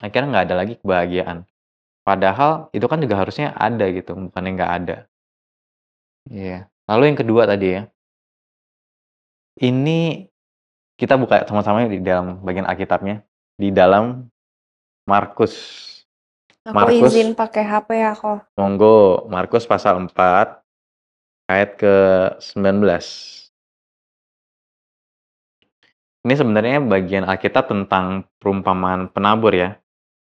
Akhirnya 0.00 0.28
nggak 0.32 0.44
ada 0.48 0.56
lagi 0.56 0.74
kebahagiaan. 0.80 1.44
Padahal 2.06 2.70
itu 2.72 2.86
kan 2.88 3.02
juga 3.02 3.20
harusnya 3.20 3.52
ada 3.52 3.84
gitu, 3.90 4.14
bukannya 4.14 4.50
nggak 4.56 4.72
ada. 4.80 4.96
Iya. 6.30 6.70
Lalu 6.86 7.02
yang 7.12 7.18
kedua 7.18 7.42
tadi 7.50 7.66
ya. 7.76 7.82
Ini 9.56 10.28
kita 10.96 11.20
buka 11.20 11.44
sama-sama 11.44 11.84
di 11.84 12.00
dalam 12.00 12.40
bagian 12.40 12.64
Alkitabnya. 12.64 13.20
Di 13.56 13.68
dalam 13.72 14.28
Markus. 15.04 15.54
Aku 16.66 16.74
Markus. 16.74 17.14
izin 17.14 17.36
pakai 17.38 17.62
HP 17.62 17.88
ya 17.94 18.12
kok. 18.16 18.42
Monggo, 18.58 19.28
Markus 19.30 19.68
pasal 19.68 20.02
4 20.10 20.58
ayat 21.46 21.70
ke-19. 21.78 22.82
Ini 26.26 26.34
sebenarnya 26.34 26.82
bagian 26.82 27.22
Alkitab 27.22 27.70
tentang 27.70 28.26
perumpamaan 28.42 29.06
penabur 29.14 29.54
ya. 29.54 29.78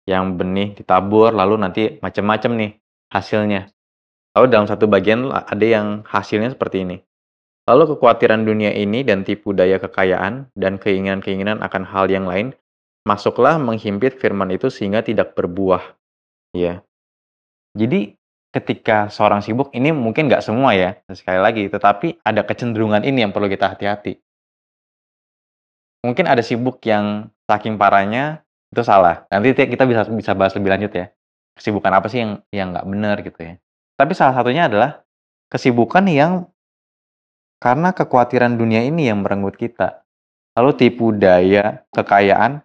Yang 0.08 0.24
benih 0.40 0.68
ditabur 0.72 1.30
lalu 1.36 1.60
nanti 1.60 2.00
macam-macam 2.00 2.50
nih 2.56 2.70
hasilnya. 3.12 3.68
Lalu 4.32 4.46
dalam 4.48 4.64
satu 4.64 4.88
bagian 4.88 5.28
ada 5.28 5.66
yang 5.68 6.00
hasilnya 6.08 6.56
seperti 6.56 6.88
ini. 6.88 6.96
Lalu 7.62 7.94
kekhawatiran 7.94 8.42
dunia 8.42 8.74
ini 8.74 9.06
dan 9.06 9.22
tipu 9.22 9.54
daya 9.54 9.78
kekayaan 9.78 10.50
dan 10.58 10.82
keinginan-keinginan 10.82 11.62
akan 11.62 11.86
hal 11.86 12.10
yang 12.10 12.26
lain 12.26 12.50
masuklah 13.06 13.58
menghimpit 13.58 14.18
firman 14.18 14.50
itu 14.50 14.66
sehingga 14.66 15.02
tidak 15.02 15.38
berbuah. 15.38 15.94
Ya. 16.54 16.82
Jadi 17.78 18.18
ketika 18.52 19.08
seorang 19.08 19.40
sibuk 19.40 19.72
ini 19.72 19.94
mungkin 19.94 20.28
nggak 20.28 20.44
semua 20.44 20.74
ya 20.74 20.98
sekali 21.14 21.38
lagi, 21.38 21.64
tetapi 21.70 22.20
ada 22.26 22.42
kecenderungan 22.42 23.06
ini 23.06 23.24
yang 23.24 23.32
perlu 23.32 23.46
kita 23.46 23.70
hati-hati. 23.70 24.18
Mungkin 26.02 26.26
ada 26.26 26.42
sibuk 26.42 26.82
yang 26.82 27.30
saking 27.46 27.78
parahnya 27.78 28.42
itu 28.74 28.82
salah. 28.82 29.22
Nanti 29.30 29.54
kita 29.54 29.86
bisa 29.86 30.02
bisa 30.10 30.34
bahas 30.34 30.52
lebih 30.58 30.74
lanjut 30.74 30.92
ya. 30.92 31.06
Kesibukan 31.54 31.94
apa 31.94 32.10
sih 32.10 32.26
yang 32.26 32.42
yang 32.50 32.74
nggak 32.74 32.86
benar 32.90 33.16
gitu 33.22 33.38
ya. 33.38 33.54
Tapi 33.94 34.12
salah 34.18 34.34
satunya 34.34 34.66
adalah 34.66 35.06
kesibukan 35.46 36.04
yang 36.10 36.51
karena 37.62 37.94
kekhawatiran 37.94 38.58
dunia 38.58 38.82
ini 38.82 39.06
yang 39.06 39.22
merenggut 39.22 39.54
kita. 39.54 40.02
Lalu 40.58 40.74
tipu 40.74 41.14
daya, 41.14 41.86
kekayaan, 41.94 42.58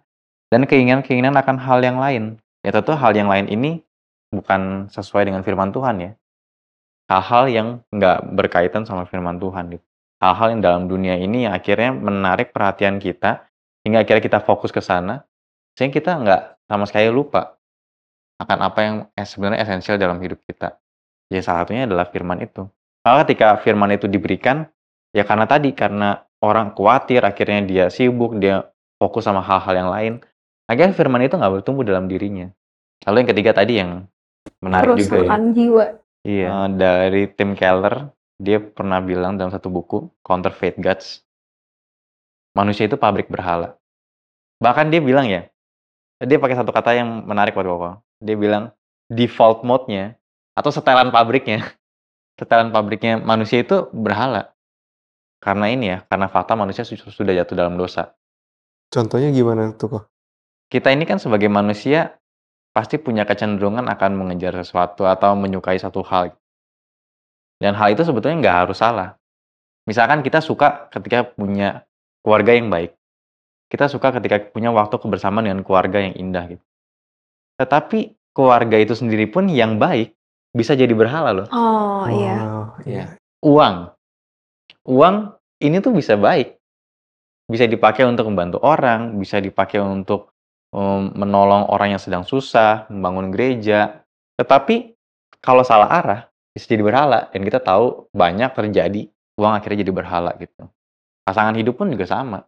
dan 0.50 0.60
keinginan-keinginan 0.66 1.38
akan 1.38 1.56
hal 1.62 1.78
yang 1.86 2.02
lain. 2.02 2.42
Ya 2.66 2.74
tentu 2.74 2.98
hal 2.98 3.14
yang 3.14 3.30
lain 3.30 3.46
ini 3.46 3.86
bukan 4.34 4.90
sesuai 4.90 5.30
dengan 5.30 5.46
firman 5.46 5.70
Tuhan 5.70 6.02
ya. 6.02 6.10
Hal-hal 7.08 7.44
yang 7.48 7.68
nggak 7.94 8.34
berkaitan 8.34 8.82
sama 8.84 9.06
firman 9.06 9.38
Tuhan 9.38 9.78
gitu. 9.78 9.86
Hal-hal 10.18 10.58
yang 10.58 10.60
dalam 10.60 10.82
dunia 10.90 11.14
ini 11.14 11.46
yang 11.46 11.54
akhirnya 11.54 11.94
menarik 11.94 12.50
perhatian 12.50 12.98
kita, 12.98 13.46
hingga 13.86 14.02
akhirnya 14.02 14.20
kita 14.20 14.42
fokus 14.42 14.74
ke 14.74 14.82
sana, 14.82 15.22
sehingga 15.78 15.94
kita 16.02 16.10
nggak 16.18 16.42
sama 16.66 16.84
sekali 16.90 17.06
lupa 17.08 17.54
akan 18.42 18.58
apa 18.60 18.78
yang 18.82 18.96
es- 19.14 19.30
sebenarnya 19.30 19.62
esensial 19.62 19.96
dalam 19.96 20.18
hidup 20.18 20.42
kita. 20.44 20.76
Ya 21.30 21.40
salah 21.40 21.64
satunya 21.64 21.86
adalah 21.86 22.10
firman 22.10 22.42
itu. 22.42 22.66
Maka 23.06 23.24
ketika 23.24 23.56
firman 23.62 23.94
itu 23.94 24.10
diberikan, 24.10 24.68
ya 25.12 25.24
karena 25.24 25.46
tadi, 25.48 25.72
karena 25.72 26.22
orang 26.42 26.72
khawatir, 26.74 27.24
akhirnya 27.24 27.60
dia 27.64 27.84
sibuk, 27.88 28.38
dia 28.38 28.68
fokus 28.98 29.26
sama 29.26 29.42
hal-hal 29.42 29.74
yang 29.74 29.90
lain, 29.90 30.12
akhirnya 30.66 30.94
firman 30.94 31.24
itu 31.24 31.34
nggak 31.38 31.62
bertumbuh 31.62 31.86
dalam 31.86 32.10
dirinya. 32.10 32.50
Lalu 33.06 33.16
yang 33.24 33.30
ketiga 33.30 33.52
tadi 33.54 33.72
yang 33.78 34.04
menarik 34.58 34.98
juga 34.98 35.22
ya. 35.22 35.38
Jiwa. 35.54 35.86
Iya, 36.26 36.48
Eh, 36.50 36.66
dari 36.74 37.22
Tim 37.30 37.54
Keller, 37.54 38.10
dia 38.36 38.58
pernah 38.58 38.98
bilang 38.98 39.38
dalam 39.38 39.54
satu 39.54 39.70
buku, 39.70 40.10
Counterfeit 40.22 40.76
Gods, 40.76 41.22
manusia 42.58 42.90
itu 42.90 42.98
pabrik 42.98 43.30
berhala. 43.30 43.78
Bahkan 44.58 44.90
dia 44.90 44.98
bilang 44.98 45.30
ya, 45.30 45.46
dia 46.18 46.38
pakai 46.42 46.58
satu 46.58 46.74
kata 46.74 46.98
yang 46.98 47.22
menarik 47.22 47.54
buat 47.54 47.66
Koko. 47.66 47.90
Dia 48.18 48.34
bilang, 48.34 48.74
default 49.06 49.62
mode-nya, 49.62 50.18
atau 50.58 50.74
setelan 50.74 51.14
pabriknya, 51.14 51.62
setelan 52.38 52.74
pabriknya 52.74 53.22
manusia 53.22 53.62
itu 53.62 53.86
berhala. 53.94 54.50
Karena 55.38 55.70
ini 55.70 55.94
ya, 55.94 55.98
karena 56.06 56.26
fakta 56.26 56.58
manusia 56.58 56.82
su- 56.82 56.98
sudah 56.98 57.32
jatuh 57.34 57.54
dalam 57.54 57.78
dosa. 57.78 58.14
Contohnya 58.90 59.30
gimana 59.30 59.70
tuh 59.78 59.88
kok? 59.88 60.04
Kita 60.68 60.90
ini 60.92 61.06
kan 61.06 61.22
sebagai 61.22 61.48
manusia, 61.48 62.18
pasti 62.74 62.98
punya 62.98 63.24
kecenderungan 63.24 63.86
akan 63.86 64.12
mengejar 64.18 64.52
sesuatu 64.58 65.06
atau 65.06 65.32
menyukai 65.38 65.78
satu 65.78 66.02
hal. 66.04 66.34
Dan 67.58 67.74
hal 67.74 67.94
itu 67.94 68.06
sebetulnya 68.06 68.38
nggak 68.38 68.58
harus 68.66 68.78
salah. 68.78 69.18
Misalkan 69.88 70.20
kita 70.20 70.38
suka 70.44 70.90
ketika 70.92 71.24
punya 71.24 71.88
keluarga 72.22 72.52
yang 72.54 72.68
baik. 72.68 72.94
Kita 73.68 73.88
suka 73.88 74.12
ketika 74.16 74.52
punya 74.52 74.72
waktu 74.72 74.96
kebersamaan 74.96 75.44
dengan 75.44 75.60
keluarga 75.64 76.00
yang 76.00 76.14
indah 76.16 76.44
gitu. 76.56 76.64
Tetapi 77.58 78.16
keluarga 78.32 78.76
itu 78.78 78.94
sendiri 78.94 79.26
pun 79.28 79.50
yang 79.50 79.76
baik 79.76 80.14
bisa 80.54 80.72
jadi 80.78 80.92
berhala 80.94 81.34
loh. 81.34 81.48
Oh 81.52 82.06
iya. 82.08 82.36
Wow, 82.38 82.62
iya. 82.86 83.04
Uang. 83.44 83.76
Uang 84.88 85.36
ini 85.60 85.84
tuh 85.84 85.92
bisa 85.92 86.16
baik. 86.16 86.56
Bisa 87.48 87.68
dipakai 87.68 88.08
untuk 88.08 88.28
membantu 88.32 88.60
orang, 88.64 89.20
bisa 89.20 89.40
dipakai 89.40 89.80
untuk 89.80 90.32
um, 90.72 91.12
menolong 91.12 91.68
orang 91.68 91.96
yang 91.96 92.00
sedang 92.00 92.24
susah, 92.24 92.88
membangun 92.88 93.28
gereja. 93.28 94.00
Tetapi 94.40 94.96
kalau 95.44 95.60
salah 95.60 95.88
arah 95.92 96.20
bisa 96.56 96.68
jadi 96.72 96.80
berhala 96.80 97.28
dan 97.28 97.40
kita 97.44 97.60
tahu 97.60 98.08
banyak 98.16 98.50
terjadi 98.56 99.12
uang 99.38 99.52
akhirnya 99.54 99.84
jadi 99.84 99.92
berhala 99.92 100.32
gitu. 100.40 100.66
Pasangan 101.22 101.54
hidup 101.54 101.76
pun 101.76 101.92
juga 101.92 102.08
sama. 102.08 102.42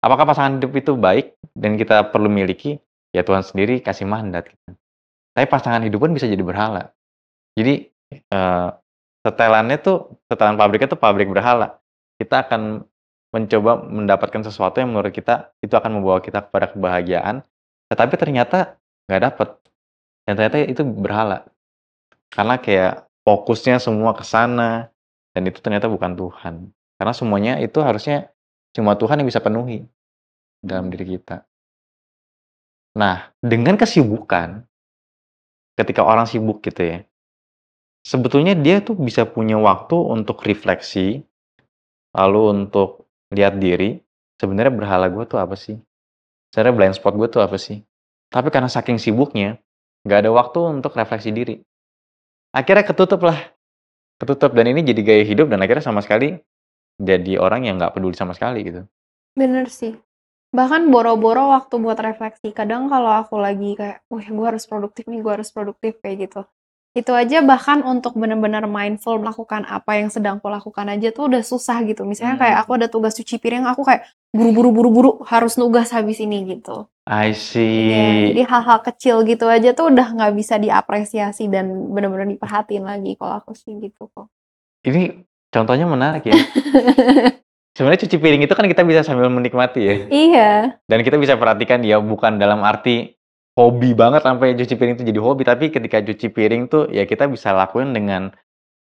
Apakah 0.00 0.22
pasangan 0.22 0.62
hidup 0.62 0.72
itu 0.78 0.94
baik 0.94 1.34
dan 1.52 1.74
kita 1.74 2.14
perlu 2.14 2.30
miliki? 2.30 2.78
Ya 3.10 3.26
Tuhan 3.26 3.42
sendiri 3.42 3.82
kasih 3.82 4.06
mandat 4.06 4.48
gitu. 4.52 4.70
Tapi 5.34 5.46
pasangan 5.50 5.82
hidup 5.82 6.04
pun 6.04 6.14
bisa 6.14 6.30
jadi 6.30 6.40
berhala. 6.40 6.94
Jadi 7.58 7.90
eh, 8.12 8.68
setelannya 9.26 9.82
tuh 9.82 10.14
setelan 10.30 10.54
pabriknya 10.54 10.94
tuh 10.94 11.00
pabrik 11.02 11.26
berhala. 11.26 11.82
kita 12.16 12.46
akan 12.48 12.86
mencoba 13.34 13.84
mendapatkan 13.84 14.40
sesuatu 14.46 14.80
yang 14.80 14.94
menurut 14.94 15.12
kita 15.12 15.52
itu 15.60 15.74
akan 15.76 16.00
membawa 16.00 16.24
kita 16.24 16.48
kepada 16.48 16.72
kebahagiaan, 16.72 17.44
tetapi 17.92 18.14
ternyata 18.16 18.80
nggak 19.04 19.20
dapet. 19.20 19.48
Dan 20.24 20.32
ternyata 20.40 20.56
itu 20.64 20.80
berhala. 20.80 21.44
Karena 22.32 22.56
kayak 22.56 23.04
fokusnya 23.28 23.82
semua 23.82 24.16
ke 24.16 24.24
sana 24.24 24.88
dan 25.36 25.42
itu 25.44 25.60
ternyata 25.60 25.92
bukan 25.92 26.16
Tuhan. 26.16 26.54
Karena 26.96 27.12
semuanya 27.12 27.60
itu 27.60 27.84
harusnya 27.84 28.32
cuma 28.72 28.96
Tuhan 28.96 29.20
yang 29.20 29.28
bisa 29.28 29.44
penuhi 29.44 29.84
dalam 30.64 30.88
diri 30.88 31.20
kita. 31.20 31.44
Nah, 32.96 33.28
dengan 33.44 33.76
kesibukan, 33.76 34.64
ketika 35.76 36.00
orang 36.00 36.24
sibuk 36.24 36.64
gitu 36.64 36.80
ya, 36.80 36.98
sebetulnya 38.06 38.54
dia 38.54 38.78
tuh 38.78 38.94
bisa 38.94 39.26
punya 39.26 39.58
waktu 39.58 39.98
untuk 39.98 40.46
refleksi, 40.46 41.26
lalu 42.14 42.54
untuk 42.54 43.10
lihat 43.34 43.58
diri, 43.58 43.98
sebenarnya 44.38 44.70
berhala 44.70 45.10
gue 45.10 45.26
tuh 45.26 45.42
apa 45.42 45.58
sih? 45.58 45.74
Sebenarnya 46.54 46.74
blind 46.78 46.94
spot 46.94 47.18
gue 47.18 47.26
tuh 47.26 47.42
apa 47.42 47.58
sih? 47.58 47.82
Tapi 48.30 48.54
karena 48.54 48.70
saking 48.70 49.02
sibuknya, 49.02 49.58
nggak 50.06 50.18
ada 50.22 50.30
waktu 50.30 50.58
untuk 50.78 50.94
refleksi 50.94 51.34
diri. 51.34 51.58
Akhirnya 52.54 52.86
ketutup 52.86 53.26
lah. 53.26 53.50
Ketutup 54.16 54.54
dan 54.54 54.70
ini 54.70 54.80
jadi 54.86 55.02
gaya 55.02 55.24
hidup 55.26 55.50
dan 55.50 55.60
akhirnya 55.60 55.84
sama 55.84 56.00
sekali 56.00 56.40
jadi 56.96 57.36
orang 57.36 57.68
yang 57.68 57.76
nggak 57.76 57.92
peduli 57.92 58.16
sama 58.16 58.32
sekali 58.32 58.64
gitu. 58.64 58.88
Bener 59.36 59.68
sih. 59.68 59.92
Bahkan 60.56 60.88
boro-boro 60.88 61.52
waktu 61.52 61.76
buat 61.76 62.00
refleksi. 62.00 62.48
Kadang 62.56 62.88
kalau 62.88 63.12
aku 63.12 63.36
lagi 63.36 63.76
kayak, 63.76 64.08
wah 64.08 64.24
gue 64.24 64.46
harus 64.46 64.64
produktif 64.64 65.04
nih, 65.04 65.20
gue 65.20 65.32
harus 65.36 65.52
produktif 65.52 66.00
kayak 66.00 66.30
gitu. 66.30 66.40
Itu 66.96 67.12
aja 67.12 67.44
bahkan 67.44 67.84
untuk 67.84 68.16
benar-benar 68.16 68.64
mindful 68.64 69.20
melakukan 69.20 69.68
apa 69.68 70.00
yang 70.00 70.08
sedang 70.08 70.40
aku 70.40 70.48
lakukan 70.48 70.88
aja 70.88 71.12
tuh 71.12 71.28
udah 71.28 71.44
susah 71.44 71.84
gitu. 71.84 72.08
Misalnya 72.08 72.40
kayak 72.40 72.64
aku 72.64 72.72
Hmm. 72.72 72.80
ada 72.80 72.86
tugas 72.88 73.12
cuci 73.12 73.36
piring, 73.36 73.68
aku 73.68 73.84
kayak 73.84 74.08
buru-buru 74.32 74.72
buru-buru 74.72 75.10
harus 75.28 75.60
nugas 75.60 75.92
habis 75.92 76.16
ini 76.24 76.56
gitu. 76.56 76.88
I 77.04 77.36
Iya, 77.36 78.32
jadi 78.32 78.42
see. 78.42 78.48
hal-hal 78.48 78.80
kecil 78.82 79.22
gitu 79.28 79.46
aja 79.46 79.76
tuh 79.76 79.92
udah 79.92 80.08
nggak 80.16 80.32
bisa 80.34 80.56
diapresiasi 80.56 81.46
dan 81.46 81.92
benar-benar 81.92 82.26
diperhatiin 82.26 82.82
lagi 82.82 83.12
kalau 83.14 83.44
aku 83.44 83.52
sih 83.52 83.76
gitu 83.76 84.08
kok. 84.10 84.26
Ini 84.82 85.20
contohnya 85.52 85.84
menarik 85.84 86.24
ya. 86.26 86.34
Sebenarnya 87.76 88.08
cuci 88.08 88.16
piring 88.16 88.42
itu 88.48 88.56
kan 88.56 88.64
kita 88.64 88.88
bisa 88.88 89.04
sambil 89.04 89.28
menikmati 89.28 89.80
ya. 89.84 89.94
Iya. 90.08 90.50
Dan 90.88 91.04
kita 91.04 91.20
bisa 91.20 91.36
perhatikan 91.36 91.84
ya 91.84 92.00
bukan 92.00 92.40
dalam 92.40 92.64
arti 92.64 93.12
hobi 93.56 93.96
banget 93.96 94.22
sampai 94.22 94.52
cuci 94.52 94.74
piring 94.76 94.94
itu 95.00 95.04
jadi 95.08 95.20
hobi, 95.24 95.42
tapi 95.48 95.72
ketika 95.72 96.04
cuci 96.04 96.28
piring 96.28 96.68
tuh 96.68 96.92
ya 96.92 97.08
kita 97.08 97.24
bisa 97.26 97.56
lakuin 97.56 97.96
dengan 97.96 98.30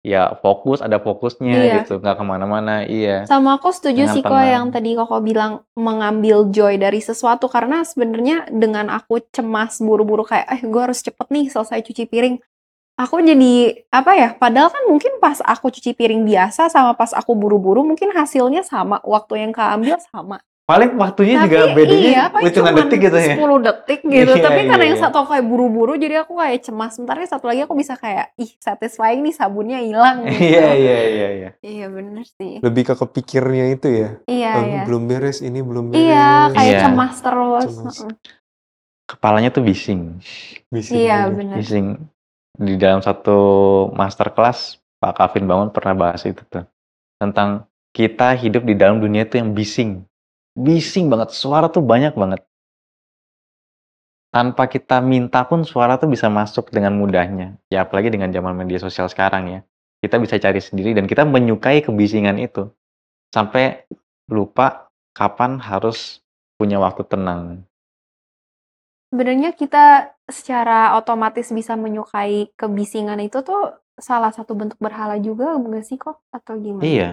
ya 0.05 0.37
fokus, 0.37 0.85
ada 0.85 1.01
fokusnya 1.01 1.57
Iya. 1.65 1.73
gitu, 1.81 1.97
nggak 1.97 2.21
ke 2.21 2.23
mana-mana. 2.27 2.85
Iya. 2.85 3.25
Sama 3.25 3.57
aku 3.57 3.73
setuju 3.73 4.05
Dengan 4.05 4.13
sih 4.13 4.21
kok 4.21 4.37
yang 4.37 4.69
tadi 4.69 4.93
Koko 4.93 5.17
bilang 5.23 5.65
mengambil 5.73 6.45
joy 6.53 6.77
dari 6.77 7.01
sesuatu 7.01 7.49
karena 7.49 7.81
sebenarnya 7.81 8.45
dengan 8.53 8.93
aku 8.93 9.17
cemas 9.33 9.81
buru-buru 9.81 10.21
kayak 10.21 10.45
eh 10.45 10.61
gue 10.61 10.81
harus 10.81 11.01
cepet 11.01 11.27
nih 11.33 11.49
selesai 11.49 11.81
cuci 11.81 12.05
piring. 12.05 12.37
Aku 12.95 13.19
jadi 13.19 13.81
apa 13.91 14.11
ya? 14.15 14.29
Padahal 14.37 14.71
kan 14.71 14.85
mungkin 14.87 15.19
pas 15.19 15.41
aku 15.43 15.67
cuci 15.73 15.91
piring 15.97 16.23
biasa 16.23 16.69
sama 16.71 16.93
pas 16.95 17.11
aku 17.11 17.33
buru-buru 17.35 17.83
mungkin 17.83 18.13
hasilnya 18.13 18.61
sama, 18.63 19.01
waktu 19.03 19.41
yang 19.41 19.51
keambil 19.51 19.97
sama. 20.13 20.39
Paling 20.65 20.97
waktunya 20.97 21.37
Tapi 21.37 21.45
juga 21.45 21.77
bedanya 21.77 22.09
iya, 22.09 22.25
hitungan 22.41 22.73
detik 22.73 22.97
gitu 23.05 23.17
ya. 23.21 23.37
10 23.37 23.61
detik 23.61 23.99
gitu. 24.01 24.33
Iya, 24.33 24.41
Tapi 24.41 24.59
karena 24.65 24.81
iya, 24.81 24.89
yang 24.89 24.97
iya. 24.97 25.05
satu 25.05 25.15
aku 25.21 25.29
kayak 25.37 25.45
buru-buru 25.45 25.93
jadi 25.93 26.25
aku 26.25 26.41
kayak 26.41 26.57
cemas. 26.65 26.97
Sementara 26.97 27.21
yang 27.21 27.29
satu 27.29 27.45
lagi 27.45 27.61
aku 27.69 27.77
bisa 27.77 27.93
kayak 27.93 28.33
ih 28.41 28.49
satisfying 28.57 29.21
nih 29.21 29.33
sabunnya 29.37 29.77
hilang 29.77 30.25
gitu. 30.25 30.41
Iya, 30.41 30.73
iya, 30.73 30.97
iya, 31.05 31.27
iya. 31.37 31.49
Iya 31.61 31.85
bener 31.93 32.25
sih. 32.25 32.65
Lebih 32.65 32.81
ke 32.81 32.93
kepikirnya 32.97 33.77
itu 33.77 33.87
ya. 33.93 34.09
Iya 34.25 34.51
"Oh, 34.57 34.63
iya. 34.65 34.81
belum 34.89 35.05
beres, 35.05 35.45
ini 35.45 35.61
belum 35.61 35.93
beres. 35.93 36.01
Iya 36.01 36.29
kayak 36.49 36.73
Iya. 36.73 36.81
cemas 36.89 37.15
terus. 37.21 37.69
Cemas. 37.69 37.97
Heeh. 38.01 38.13
Kepalanya 39.05 39.49
tuh 39.53 39.61
bising. 39.61 40.17
Bising 40.73 40.97
Iya 40.97 41.29
aja. 41.29 41.29
bener. 41.29 41.55
Bising. 41.61 41.87
Di 42.57 42.73
dalam 42.81 43.05
satu 43.05 43.37
masterclass 43.93 44.81
Pak 44.97 45.13
Kavin 45.13 45.45
Bangun 45.45 45.69
pernah 45.69 45.93
bahas 45.93 46.25
itu 46.25 46.41
tuh. 46.49 46.65
Tentang 47.21 47.69
kita 47.93 48.33
hidup 48.33 48.65
di 48.65 48.73
dalam 48.73 48.97
dunia 48.97 49.29
itu 49.29 49.37
yang 49.37 49.53
bising. 49.53 50.01
Bising 50.55 51.11
banget, 51.11 51.35
suara 51.35 51.67
tuh 51.67 51.83
banyak 51.83 52.15
banget. 52.15 52.39
Tanpa 54.31 54.71
kita 54.71 55.03
minta 55.03 55.43
pun 55.43 55.67
suara 55.67 55.99
tuh 55.99 56.07
bisa 56.07 56.31
masuk 56.31 56.71
dengan 56.71 56.95
mudahnya. 56.95 57.59
Ya 57.67 57.83
apalagi 57.83 58.07
dengan 58.07 58.31
zaman 58.31 58.55
media 58.55 58.79
sosial 58.79 59.11
sekarang 59.11 59.51
ya. 59.51 59.59
Kita 59.99 60.15
bisa 60.15 60.39
cari 60.39 60.63
sendiri 60.63 60.95
dan 60.95 61.11
kita 61.11 61.27
menyukai 61.27 61.83
kebisingan 61.83 62.39
itu. 62.39 62.71
Sampai 63.35 63.83
lupa 64.31 64.87
kapan 65.11 65.59
harus 65.59 66.23
punya 66.55 66.79
waktu 66.79 67.03
tenang. 67.03 67.67
Sebenarnya 69.11 69.51
kita 69.55 70.15
secara 70.27 70.95
otomatis 70.95 71.51
bisa 71.51 71.75
menyukai 71.75 72.51
kebisingan 72.55 73.19
itu 73.23 73.43
tuh 73.43 73.75
salah 73.95 74.31
satu 74.31 74.55
bentuk 74.55 74.79
berhala 74.79 75.19
juga 75.19 75.55
enggak 75.55 75.83
sih 75.83 75.99
kok? 75.99 76.23
Atau 76.31 76.59
gimana? 76.59 76.83
Iya. 76.83 77.09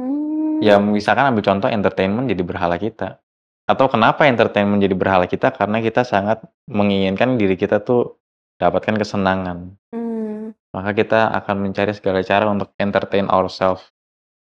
Hmm. 0.00 0.62
Ya 0.62 0.78
misalkan 0.78 1.28
ambil 1.28 1.44
contoh 1.44 1.68
entertainment 1.68 2.30
jadi 2.30 2.42
berhala 2.44 2.76
kita. 2.78 3.18
Atau 3.66 3.86
kenapa 3.88 4.26
entertainment 4.26 4.82
jadi 4.82 4.94
berhala 4.94 5.26
kita? 5.26 5.54
Karena 5.54 5.78
kita 5.82 6.02
sangat 6.02 6.42
menginginkan 6.66 7.38
diri 7.38 7.54
kita 7.54 7.82
tuh 7.82 8.18
dapatkan 8.58 8.98
kesenangan. 8.98 9.74
Hmm. 9.90 10.54
Maka 10.72 10.90
kita 10.96 11.34
akan 11.42 11.56
mencari 11.68 11.92
segala 11.92 12.24
cara 12.24 12.48
untuk 12.48 12.72
entertain 12.78 13.28
ourselves. 13.28 13.84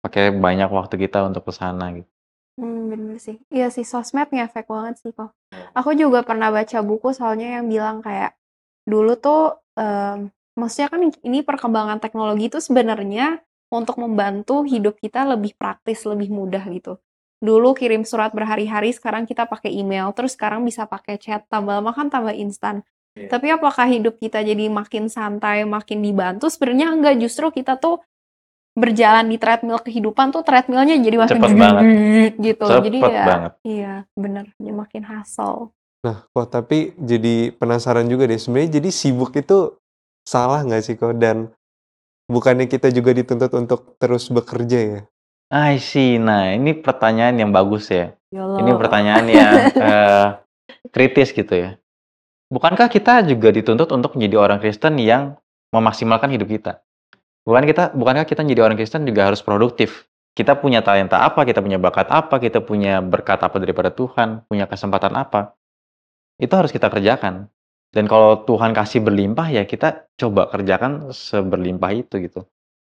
Pakai 0.02 0.30
banyak 0.34 0.70
waktu 0.70 0.94
kita 0.96 1.26
untuk 1.26 1.48
ke 1.48 1.52
sana 1.54 1.90
gitu. 1.94 2.10
Hmm, 2.56 2.88
bener 2.88 3.20
sih. 3.20 3.36
Iya 3.52 3.68
sih 3.68 3.84
sosmed 3.84 4.32
ngefek 4.32 4.64
banget 4.64 4.96
sih 5.04 5.12
kok. 5.12 5.36
Aku 5.76 5.92
juga 5.92 6.24
pernah 6.24 6.48
baca 6.48 6.80
buku 6.80 7.12
soalnya 7.12 7.60
yang 7.60 7.68
bilang 7.68 8.00
kayak 8.00 8.32
dulu 8.88 9.12
tuh 9.20 9.60
em, 9.76 10.32
maksudnya 10.56 10.88
kan 10.88 11.00
ini 11.04 11.44
perkembangan 11.44 12.00
teknologi 12.00 12.48
itu 12.48 12.58
sebenarnya 12.62 13.44
untuk 13.72 13.98
membantu 13.98 14.62
hidup 14.62 14.98
kita 15.02 15.26
lebih 15.26 15.54
praktis, 15.58 16.06
lebih 16.06 16.30
mudah 16.30 16.62
gitu. 16.70 16.98
Dulu 17.42 17.76
kirim 17.76 18.06
surat 18.06 18.32
berhari-hari, 18.32 18.94
sekarang 18.96 19.28
kita 19.28 19.44
pakai 19.44 19.68
email, 19.68 20.08
terus 20.16 20.38
sekarang 20.38 20.64
bisa 20.64 20.88
pakai 20.88 21.20
chat, 21.20 21.44
tambah 21.52 21.82
lama 21.82 21.92
kan 21.92 22.08
tambah 22.08 22.32
instan. 22.32 22.80
Iya. 23.16 23.28
Tapi 23.32 23.46
apakah 23.52 23.88
hidup 23.88 24.16
kita 24.20 24.40
jadi 24.40 24.68
makin 24.68 25.08
santai, 25.08 25.64
makin 25.64 26.00
dibantu? 26.00 26.48
Sebenarnya 26.48 26.92
enggak, 26.92 27.16
justru 27.20 27.48
kita 27.52 27.76
tuh 27.76 28.00
berjalan 28.76 29.24
di 29.32 29.40
treadmill 29.40 29.80
kehidupan 29.80 30.36
tuh 30.36 30.44
treadmillnya 30.44 31.00
jadi 31.00 31.16
makin 31.16 31.40
Cepet 31.40 31.56
banget. 31.56 31.84
gitu. 32.36 32.66
Jadi 32.68 32.98
Cepet 33.00 33.12
ya 33.16 33.24
banget. 33.24 33.52
iya, 33.64 33.94
bener, 34.12 34.44
jadi 34.60 34.72
makin 34.76 35.02
hassle. 35.08 35.72
Nah, 36.04 36.28
kok 36.28 36.46
tapi 36.52 36.92
jadi 37.00 37.56
penasaran 37.56 38.04
juga 38.06 38.28
deh. 38.28 38.36
Sebenarnya 38.36 38.78
jadi 38.78 38.90
sibuk 38.92 39.32
itu 39.32 39.74
salah 40.28 40.60
nggak 40.60 40.82
sih 40.84 40.94
kok? 40.94 41.16
Dan 41.16 41.55
bukannya 42.26 42.66
kita 42.70 42.90
juga 42.90 43.14
dituntut 43.14 43.50
untuk 43.54 43.98
terus 43.98 44.30
bekerja 44.30 44.78
ya? 44.78 45.00
I 45.50 45.78
see. 45.78 46.18
Nah, 46.18 46.54
ini 46.54 46.74
pertanyaan 46.74 47.38
yang 47.38 47.50
bagus 47.54 47.86
ya. 47.90 48.14
Ini 48.34 48.66
YOLO. 48.66 48.78
pertanyaan 48.82 49.26
yang 49.30 49.54
eh, 49.90 50.26
kritis 50.90 51.30
gitu 51.30 51.54
ya. 51.54 51.70
Bukankah 52.50 52.90
kita 52.90 53.26
juga 53.26 53.50
dituntut 53.50 53.90
untuk 53.90 54.14
menjadi 54.14 54.36
orang 54.38 54.58
Kristen 54.62 54.98
yang 55.02 55.38
memaksimalkan 55.74 56.30
hidup 56.30 56.46
kita? 56.50 56.82
Bukan 57.46 57.62
kita, 57.62 57.94
bukankah 57.94 58.26
kita 58.26 58.42
menjadi 58.42 58.62
orang 58.66 58.76
Kristen 58.78 59.06
juga 59.06 59.30
harus 59.30 59.42
produktif? 59.42 60.10
Kita 60.36 60.58
punya 60.58 60.82
talenta 60.82 61.22
apa, 61.22 61.46
kita 61.46 61.62
punya 61.62 61.78
bakat 61.78 62.10
apa, 62.10 62.42
kita 62.42 62.60
punya 62.60 62.98
berkat 63.00 63.40
apa 63.40 63.56
daripada 63.56 63.88
Tuhan, 63.94 64.46
punya 64.50 64.66
kesempatan 64.66 65.14
apa? 65.14 65.54
Itu 66.36 66.52
harus 66.58 66.74
kita 66.74 66.90
kerjakan. 66.90 67.48
Dan 67.94 68.10
kalau 68.10 68.44
Tuhan 68.44 68.76
kasih 68.76 69.00
berlimpah 69.00 69.48
ya 69.50 69.62
kita 69.64 70.10
coba 70.18 70.50
kerjakan 70.52 71.10
seberlimpah 71.14 71.90
itu 71.96 72.20
gitu. 72.20 72.44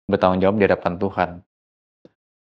Bertanggung 0.10 0.42
jawab 0.42 0.56
di 0.62 0.66
hadapan 0.66 0.94
Tuhan. 0.98 1.30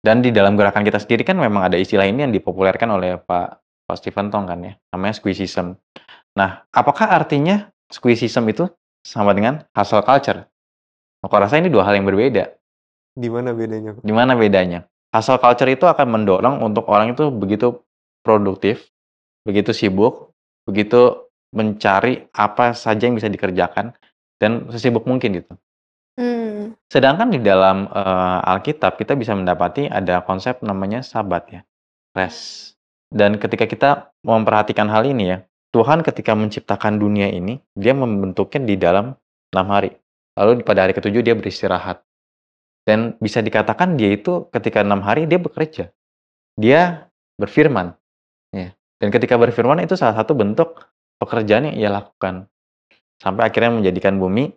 Dan 0.00 0.24
di 0.24 0.32
dalam 0.32 0.56
gerakan 0.56 0.80
kita 0.80 0.96
sendiri 0.96 1.28
kan 1.28 1.36
memang 1.36 1.68
ada 1.68 1.76
istilah 1.76 2.08
ini 2.08 2.24
yang 2.24 2.32
dipopulerkan 2.32 2.88
oleh 2.88 3.20
Pak 3.20 3.60
Pak 3.84 3.96
Stephen 4.00 4.32
Tong 4.32 4.48
kan 4.48 4.62
ya, 4.64 4.72
namanya 4.94 5.18
squeezism. 5.18 5.76
Nah, 6.38 6.64
apakah 6.72 7.10
artinya 7.10 7.68
squeezism 7.90 8.46
itu 8.48 8.70
sama 9.02 9.34
dengan 9.36 9.66
hustle 9.76 10.00
culture? 10.06 10.46
Aku 11.20 11.34
rasa 11.36 11.60
ini 11.60 11.68
dua 11.68 11.84
hal 11.84 12.00
yang 12.00 12.08
berbeda. 12.08 12.48
Di 13.12 13.28
mana 13.28 13.52
bedanya? 13.52 13.92
Di 14.00 14.12
mana 14.14 14.32
bedanya? 14.38 14.88
Hustle 15.12 15.42
culture 15.42 15.68
itu 15.68 15.84
akan 15.84 16.06
mendorong 16.06 16.64
untuk 16.64 16.88
orang 16.88 17.12
itu 17.12 17.28
begitu 17.28 17.84
produktif, 18.24 18.88
begitu 19.44 19.74
sibuk, 19.76 20.32
begitu 20.64 21.28
mencari 21.50 22.30
apa 22.34 22.72
saja 22.72 23.06
yang 23.10 23.18
bisa 23.18 23.26
dikerjakan 23.26 23.94
dan 24.38 24.70
sesibuk 24.70 25.04
mungkin 25.04 25.42
gitu. 25.42 25.52
Hmm. 26.18 26.74
Sedangkan 26.90 27.30
di 27.30 27.40
dalam 27.40 27.90
eh, 27.90 28.50
Alkitab 28.50 28.98
kita 28.98 29.14
bisa 29.14 29.34
mendapati 29.34 29.86
ada 29.86 30.22
konsep 30.22 30.62
namanya 30.62 31.00
sabat 31.00 31.44
ya, 31.50 31.60
rest. 32.14 32.74
Dan 33.10 33.42
ketika 33.42 33.66
kita 33.66 33.90
memperhatikan 34.22 34.86
hal 34.86 35.02
ini 35.02 35.34
ya, 35.34 35.38
Tuhan 35.74 36.02
ketika 36.02 36.34
menciptakan 36.34 36.98
dunia 36.98 37.30
ini, 37.30 37.58
dia 37.74 37.94
membentuknya 37.94 38.60
di 38.62 38.74
dalam 38.78 39.14
enam 39.54 39.66
hari. 39.70 39.94
Lalu 40.38 40.62
pada 40.62 40.86
hari 40.86 40.94
ketujuh 40.94 41.22
dia 41.22 41.34
beristirahat. 41.34 42.02
Dan 42.86 43.14
bisa 43.22 43.38
dikatakan 43.44 43.94
dia 43.94 44.14
itu 44.14 44.50
ketika 44.50 44.82
6 44.82 45.04
hari 45.04 45.28
dia 45.28 45.38
bekerja. 45.38 45.84
Dia 46.58 47.06
berfirman, 47.38 47.94
ya. 48.50 48.74
Dan 48.98 49.08
ketika 49.14 49.38
berfirman 49.38 49.84
itu 49.84 49.94
salah 49.94 50.16
satu 50.16 50.34
bentuk 50.34 50.90
pekerjaan 51.20 51.70
yang 51.70 51.76
ia 51.76 51.90
lakukan. 51.92 52.48
Sampai 53.20 53.52
akhirnya 53.52 53.76
menjadikan 53.76 54.16
bumi 54.16 54.48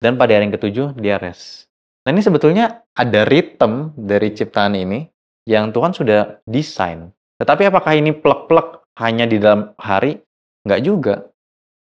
dan 0.00 0.16
pada 0.16 0.32
hari 0.32 0.48
yang 0.48 0.56
ketujuh 0.56 0.96
dia 0.96 1.20
rest. 1.20 1.68
Nah 2.02 2.10
ini 2.10 2.24
sebetulnya 2.24 2.82
ada 2.96 3.22
ritme 3.28 3.92
dari 3.94 4.32
ciptaan 4.32 4.74
ini 4.74 5.06
yang 5.46 5.70
Tuhan 5.70 5.92
sudah 5.92 6.42
desain. 6.48 7.12
Tetapi 7.38 7.68
apakah 7.68 7.92
ini 7.94 8.16
plek-plek 8.16 8.96
hanya 8.98 9.28
di 9.28 9.36
dalam 9.38 9.76
hari? 9.76 10.18
Enggak 10.66 10.80
juga. 10.82 11.14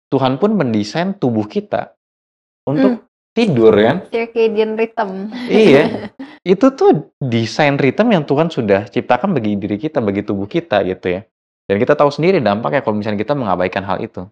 Tuhan 0.06 0.38
pun 0.38 0.54
mendesain 0.54 1.18
tubuh 1.18 1.50
kita 1.50 1.92
untuk 2.64 3.02
Hmm. 3.02 3.04
tidur 3.34 3.74
kan? 3.74 4.06
Circadian 4.08 4.78
rhythm. 4.78 5.34
Iya. 5.50 6.12
Itu 6.46 6.70
tuh 6.78 7.10
desain 7.18 7.74
ritme 7.74 8.14
yang 8.14 8.22
Tuhan 8.22 8.48
sudah 8.48 8.86
ciptakan 8.86 9.34
bagi 9.34 9.58
diri 9.58 9.76
kita, 9.82 9.98
bagi 9.98 10.22
tubuh 10.22 10.46
kita 10.46 10.86
gitu 10.86 11.18
ya. 11.18 11.20
Dan 11.66 11.82
kita 11.82 11.98
tahu 11.98 12.10
sendiri 12.14 12.38
dampaknya 12.38 12.80
kalau 12.80 12.94
misalnya 12.94 13.18
kita 13.18 13.34
mengabaikan 13.34 13.82
hal 13.82 13.98
itu. 14.02 14.26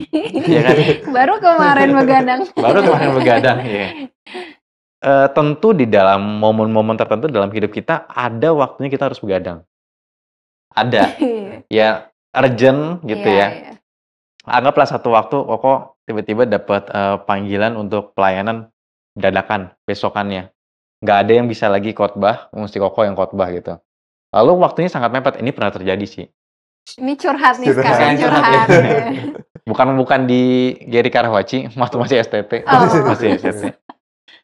Iya 0.44 0.60
kan? 0.66 0.76
Baru 1.14 1.34
kemarin 1.38 1.90
begadang. 1.94 2.40
Baru 2.66 2.82
kemarin 2.82 3.10
begadang, 3.14 3.58
iya. 3.62 4.10
Eh, 5.04 5.28
tentu 5.36 5.76
di 5.76 5.86
dalam 5.86 6.40
momen-momen 6.40 6.96
tertentu 6.96 7.30
dalam 7.30 7.52
hidup 7.52 7.70
kita 7.70 8.08
ada 8.10 8.50
waktunya 8.56 8.90
kita 8.90 9.12
harus 9.12 9.20
begadang. 9.20 9.62
Ada. 10.74 11.14
Ya 11.72 12.10
urgent 12.34 13.00
gitu 13.06 13.24
Iya, 13.24 13.38
ya. 13.38 13.48
iya. 13.48 13.72
Anggaplah 14.44 14.84
satu 14.84 15.14
waktu 15.14 15.38
Koko 15.38 15.96
tiba-tiba 16.04 16.44
dapat 16.44 16.90
eh, 16.90 17.16
panggilan 17.24 17.78
untuk 17.78 18.12
pelayanan 18.18 18.68
dadakan 19.14 19.72
besokannya. 19.86 20.50
Nggak 21.00 21.18
ada 21.22 21.32
yang 21.32 21.46
bisa 21.46 21.70
lagi 21.70 21.94
khotbah, 21.94 22.50
mesti 22.50 22.82
Koko 22.82 23.06
yang 23.06 23.14
khotbah 23.14 23.48
gitu. 23.54 23.78
Lalu 24.34 24.52
waktunya 24.58 24.90
sangat 24.90 25.14
mepet. 25.14 25.38
Ini 25.38 25.54
pernah 25.54 25.70
terjadi 25.70 26.04
sih. 26.04 26.26
Ini 26.84 27.12
curhat 27.16 27.58
nih 27.58 27.72
Curhat. 27.72 27.84
sekarang 27.96 28.14
Curhat, 28.20 28.44
curhat. 28.44 28.68
ya. 28.68 29.04
Bukan 29.64 29.86
bukan 29.96 30.20
di 30.28 30.76
Geri 30.84 31.08
Karawaci, 31.08 31.72
waktu 31.72 31.96
masih 31.96 32.16
STT. 32.20 32.52
Oh. 32.68 32.84
Masih 33.08 33.40
STT. 33.40 33.72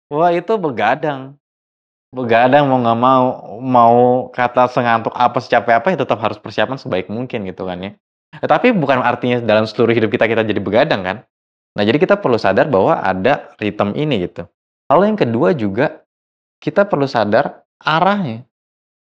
Wah 0.08 0.32
itu 0.32 0.52
begadang. 0.56 1.36
Begadang 2.10 2.66
mau 2.66 2.80
nggak 2.82 2.98
mau, 2.98 3.24
mau 3.62 3.96
kata 4.34 4.66
sengantuk 4.66 5.14
apa 5.14 5.38
secapek 5.38 5.78
apa 5.78 5.86
ya 5.94 5.96
tetap 6.02 6.18
harus 6.18 6.42
persiapan 6.42 6.74
sebaik 6.74 7.06
mungkin 7.06 7.46
gitu 7.46 7.68
kan 7.68 7.78
ya. 7.78 7.92
Tetapi 8.34 8.74
bukan 8.74 8.98
artinya 9.04 9.38
dalam 9.38 9.68
seluruh 9.68 9.94
hidup 9.94 10.10
kita 10.10 10.26
kita 10.26 10.42
jadi 10.42 10.58
begadang 10.58 11.06
kan. 11.06 11.16
Nah 11.78 11.82
jadi 11.86 12.02
kita 12.02 12.18
perlu 12.18 12.34
sadar 12.34 12.66
bahwa 12.66 12.98
ada 12.98 13.54
ritme 13.62 13.94
ini 13.94 14.26
gitu. 14.26 14.42
Lalu 14.90 15.14
yang 15.14 15.18
kedua 15.22 15.48
juga 15.54 16.02
kita 16.58 16.82
perlu 16.90 17.06
sadar 17.06 17.62
arahnya. 17.78 18.42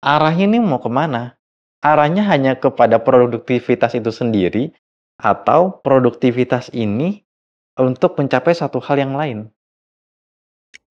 Arahnya 0.03 0.51
ini 0.51 0.59
mau 0.59 0.83
ke 0.83 0.91
mana? 0.91 1.38
Arahnya 1.79 2.27
hanya 2.27 2.59
kepada 2.59 2.99
produktivitas 2.99 3.95
itu 3.95 4.11
sendiri 4.11 4.75
atau 5.15 5.79
produktivitas 5.79 6.71
ini 6.75 7.23
untuk 7.79 8.19
mencapai 8.19 8.51
satu 8.51 8.83
hal 8.83 8.99
yang 8.99 9.15
lain. 9.15 9.47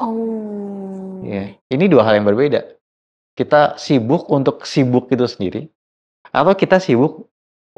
Oh. 0.00 1.20
Ya, 1.28 1.52
ini 1.68 1.84
dua 1.92 2.08
hal 2.08 2.16
yang 2.16 2.26
berbeda. 2.28 2.64
Kita 3.36 3.76
sibuk 3.76 4.32
untuk 4.32 4.64
sibuk 4.64 5.12
itu 5.12 5.28
sendiri, 5.28 5.68
atau 6.32 6.56
kita 6.56 6.80
sibuk 6.80 7.28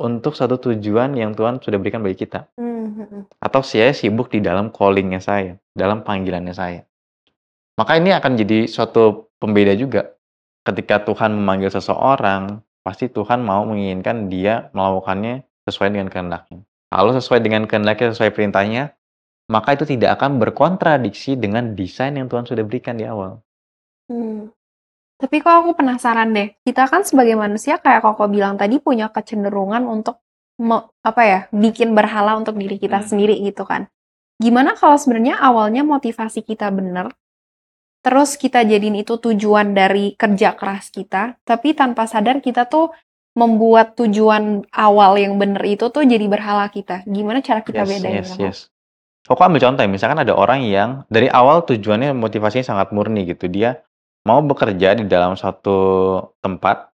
untuk 0.00 0.32
satu 0.32 0.56
tujuan 0.56 1.12
yang 1.18 1.36
Tuhan 1.36 1.60
sudah 1.60 1.76
berikan 1.76 2.00
bagi 2.00 2.24
kita. 2.24 2.48
Mhm. 2.56 3.28
Atau 3.42 3.60
saya 3.60 3.92
sibuk 3.92 4.32
di 4.32 4.40
dalam 4.40 4.72
callingnya 4.72 5.20
saya, 5.20 5.58
dalam 5.76 6.00
panggilannya 6.06 6.54
saya. 6.54 6.80
Maka 7.76 8.00
ini 8.00 8.12
akan 8.12 8.36
jadi 8.36 8.68
suatu 8.68 9.32
pembeda 9.40 9.76
juga. 9.76 10.16
Ketika 10.64 11.04
Tuhan 11.04 11.32
memanggil 11.36 11.72
seseorang, 11.72 12.60
pasti 12.86 13.06
Tuhan 13.12 13.40
mau 13.44 13.62
menginginkan 13.68 14.28
dia 14.32 14.68
melakukannya 14.76 15.44
sesuai 15.68 15.88
dengan 15.94 16.08
kehendaknya. 16.12 16.60
Kalau 16.90 17.12
sesuai 17.14 17.40
dengan 17.44 17.62
kehendaknya, 17.70 18.12
sesuai 18.14 18.32
perintahnya, 18.34 18.82
maka 19.50 19.74
itu 19.78 19.84
tidak 19.86 20.18
akan 20.18 20.38
berkontradiksi 20.42 21.38
dengan 21.38 21.74
desain 21.78 22.14
yang 22.18 22.26
Tuhan 22.30 22.46
sudah 22.46 22.64
berikan 22.66 22.98
di 22.98 23.06
awal. 23.06 23.42
Hmm. 24.10 24.50
Tapi 25.20 25.36
kok 25.44 25.52
aku 25.52 25.70
penasaran 25.76 26.32
deh, 26.32 26.56
kita 26.64 26.88
kan 26.88 27.04
sebagai 27.04 27.36
manusia 27.36 27.76
kayak 27.76 28.02
Koko 28.02 28.26
bilang 28.26 28.56
tadi 28.56 28.80
punya 28.80 29.12
kecenderungan 29.12 29.84
untuk 29.84 30.24
me- 30.60 30.88
apa 31.04 31.22
ya, 31.24 31.40
bikin 31.52 31.92
berhala 31.92 32.36
untuk 32.40 32.56
diri 32.56 32.80
kita 32.80 33.00
Hmm. 33.00 33.08
sendiri 33.08 33.36
gitu 33.44 33.64
kan. 33.68 33.86
Gimana 34.40 34.72
kalau 34.76 34.96
sebenarnya 34.96 35.36
awalnya 35.40 35.84
motivasi 35.84 36.40
kita 36.44 36.72
bener, 36.72 37.12
terus 38.00 38.36
kita 38.40 38.64
jadiin 38.64 39.04
itu 39.04 39.16
tujuan 39.20 39.72
dari 39.76 40.16
kerja 40.16 40.56
keras 40.56 40.88
kita, 40.92 41.36
tapi 41.44 41.76
tanpa 41.76 42.08
sadar 42.08 42.40
kita 42.40 42.66
tuh 42.66 42.92
membuat 43.38 43.94
tujuan 43.94 44.66
awal 44.74 45.14
yang 45.16 45.38
bener 45.38 45.62
itu 45.62 45.86
tuh 45.88 46.02
jadi 46.02 46.26
berhala 46.26 46.66
kita. 46.68 47.06
Gimana 47.06 47.38
cara 47.40 47.62
kita 47.62 47.86
Yes, 47.86 47.90
bedain? 47.90 48.16
yes, 48.20 48.30
yes. 48.40 48.58
Koko 49.28 49.46
ambil 49.46 49.62
contoh 49.62 49.86
ya, 49.86 49.90
misalkan 49.90 50.18
ada 50.18 50.34
orang 50.34 50.66
yang 50.66 51.06
dari 51.06 51.30
awal 51.30 51.62
tujuannya 51.62 52.10
motivasinya 52.16 52.66
sangat 52.66 52.90
murni 52.90 53.28
gitu. 53.30 53.46
Dia 53.46 53.78
mau 54.26 54.42
bekerja 54.42 54.98
di 54.98 55.06
dalam 55.06 55.38
satu 55.38 55.78
tempat 56.42 56.90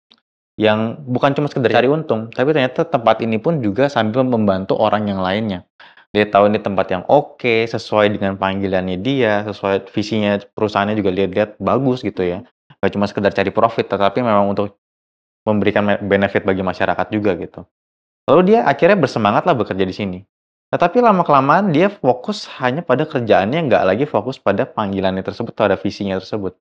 yang 0.57 1.01
bukan 1.05 1.33
cuma 1.33 1.49
sekedar 1.49 1.73
cari 1.73 1.89
untung, 1.89 2.29
tapi 2.29 2.53
ternyata 2.53 2.85
tempat 2.85 3.21
ini 3.25 3.37
pun 3.41 3.61
juga 3.61 3.89
sambil 3.89 4.21
membantu 4.25 4.77
orang 4.77 5.09
yang 5.09 5.21
lainnya. 5.21 5.65
Dia 6.13 6.29
tahu 6.29 6.45
ini 6.45 6.61
tempat 6.61 6.93
yang 6.93 7.03
oke, 7.09 7.65
sesuai 7.65 8.13
dengan 8.13 8.37
panggilannya 8.37 9.01
dia, 9.01 9.41
sesuai 9.49 9.89
visinya 9.89 10.37
perusahaannya 10.53 10.93
juga 10.93 11.09
lihat-lihat 11.09 11.57
bagus 11.57 12.05
gitu 12.05 12.21
ya. 12.21 12.45
Gak 12.85 12.93
cuma 12.93 13.09
sekedar 13.09 13.33
cari 13.33 13.49
profit, 13.49 13.89
tetapi 13.89 14.21
memang 14.21 14.53
untuk 14.53 14.77
memberikan 15.41 15.81
me- 15.81 16.01
benefit 16.05 16.45
bagi 16.45 16.61
masyarakat 16.61 17.09
juga 17.09 17.33
gitu. 17.41 17.65
Lalu 18.29 18.53
dia 18.53 18.69
akhirnya 18.69 18.95
bersemangat 19.01 19.43
lah 19.49 19.57
bekerja 19.57 19.83
di 19.83 19.95
sini. 19.95 20.19
Tetapi 20.69 21.01
lama-kelamaan 21.01 21.73
dia 21.73 21.89
fokus 21.89 22.45
hanya 22.61 22.85
pada 22.85 23.09
kerjaannya, 23.09 23.65
nggak 23.69 23.83
lagi 23.83 24.05
fokus 24.05 24.37
pada 24.37 24.69
panggilannya 24.69 25.25
tersebut 25.25 25.53
atau 25.57 25.65
ada 25.73 25.77
visinya 25.81 26.21
tersebut. 26.21 26.53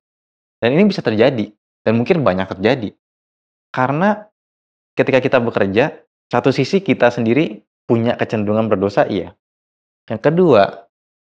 Dan 0.57 0.73
ini 0.73 0.89
bisa 0.89 1.05
terjadi, 1.05 1.53
dan 1.85 1.93
mungkin 1.93 2.25
banyak 2.25 2.49
terjadi. 2.57 2.89
Karena 3.69 4.25
ketika 4.97 5.21
kita 5.21 5.37
bekerja, 5.41 5.93
satu 6.29 6.49
sisi 6.49 6.81
kita 6.81 7.13
sendiri 7.13 7.61
punya 7.85 8.17
kecenderungan 8.17 8.69
berdosa, 8.69 9.05
iya. 9.09 9.33
Yang 10.09 10.21
kedua, 10.21 10.89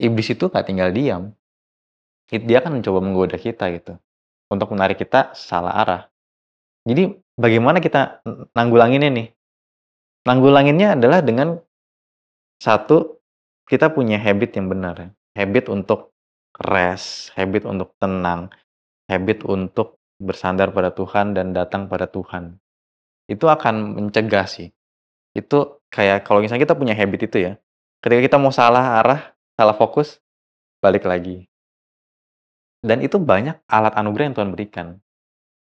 iblis 0.01 0.29
itu 0.33 0.49
nggak 0.49 0.67
tinggal 0.67 0.91
diam. 0.95 1.37
Dia 2.31 2.65
akan 2.65 2.81
mencoba 2.81 2.99
menggoda 3.05 3.37
kita 3.37 3.69
gitu, 3.77 4.01
untuk 4.49 4.73
menarik 4.73 4.99
kita 4.99 5.37
salah 5.37 5.77
arah. 5.77 6.03
Jadi 6.89 7.21
bagaimana 7.37 7.79
kita 7.79 8.25
nanggulanginnya 8.57 9.11
nih? 9.13 9.29
Nanggulanginnya 10.25 10.97
adalah 10.97 11.21
dengan 11.21 11.61
satu, 12.59 13.21
kita 13.69 13.93
punya 13.93 14.17
habit 14.17 14.57
yang 14.57 14.73
benar 14.73 14.95
ya. 14.97 15.09
Habit 15.37 15.69
untuk 15.69 16.17
rest, 16.65 17.31
habit 17.37 17.69
untuk 17.69 17.93
tenang, 18.01 18.49
habit 19.11 19.45
untuk 19.45 20.01
bersandar 20.17 20.73
pada 20.73 20.95
Tuhan 20.95 21.37
dan 21.37 21.53
datang 21.53 21.91
pada 21.91 22.09
Tuhan. 22.09 22.57
Itu 23.29 23.53
akan 23.53 24.01
mencegah 24.01 24.49
sih. 24.49 24.73
Itu 25.37 25.85
kayak 25.93 26.25
kalau 26.25 26.41
misalnya 26.41 26.65
kita 26.65 26.79
punya 26.79 26.97
habit 26.97 27.29
itu 27.29 27.37
ya, 27.51 27.53
ketika 28.05 28.21
kita 28.21 28.37
mau 28.37 28.53
salah 28.53 29.01
arah, 29.01 29.33
salah 29.57 29.73
fokus, 29.73 30.21
balik 30.85 31.09
lagi. 31.09 31.49
Dan 32.85 33.01
itu 33.01 33.17
banyak 33.17 33.65
alat 33.65 33.97
anugerah 33.97 34.29
yang 34.29 34.37
Tuhan 34.37 34.53
berikan. 34.53 34.87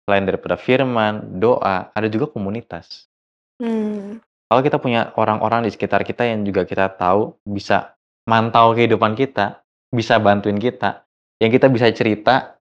Selain 0.04 0.28
daripada 0.28 0.60
firman, 0.60 1.40
doa, 1.40 1.88
ada 1.96 2.06
juga 2.12 2.28
komunitas. 2.28 3.08
Hmm. 3.56 4.20
Kalau 4.52 4.60
kita 4.60 4.76
punya 4.76 5.16
orang-orang 5.16 5.64
di 5.64 5.72
sekitar 5.72 6.04
kita 6.04 6.28
yang 6.28 6.44
juga 6.44 6.68
kita 6.68 6.92
tahu 6.92 7.40
bisa 7.48 7.96
mantau 8.28 8.76
kehidupan 8.76 9.16
kita, 9.16 9.64
bisa 9.88 10.20
bantuin 10.20 10.60
kita, 10.60 11.08
yang 11.40 11.48
kita 11.48 11.72
bisa 11.72 11.88
cerita 11.90 12.60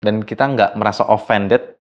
dan 0.00 0.24
kita 0.24 0.56
nggak 0.56 0.70
merasa 0.80 1.04
offended 1.04 1.76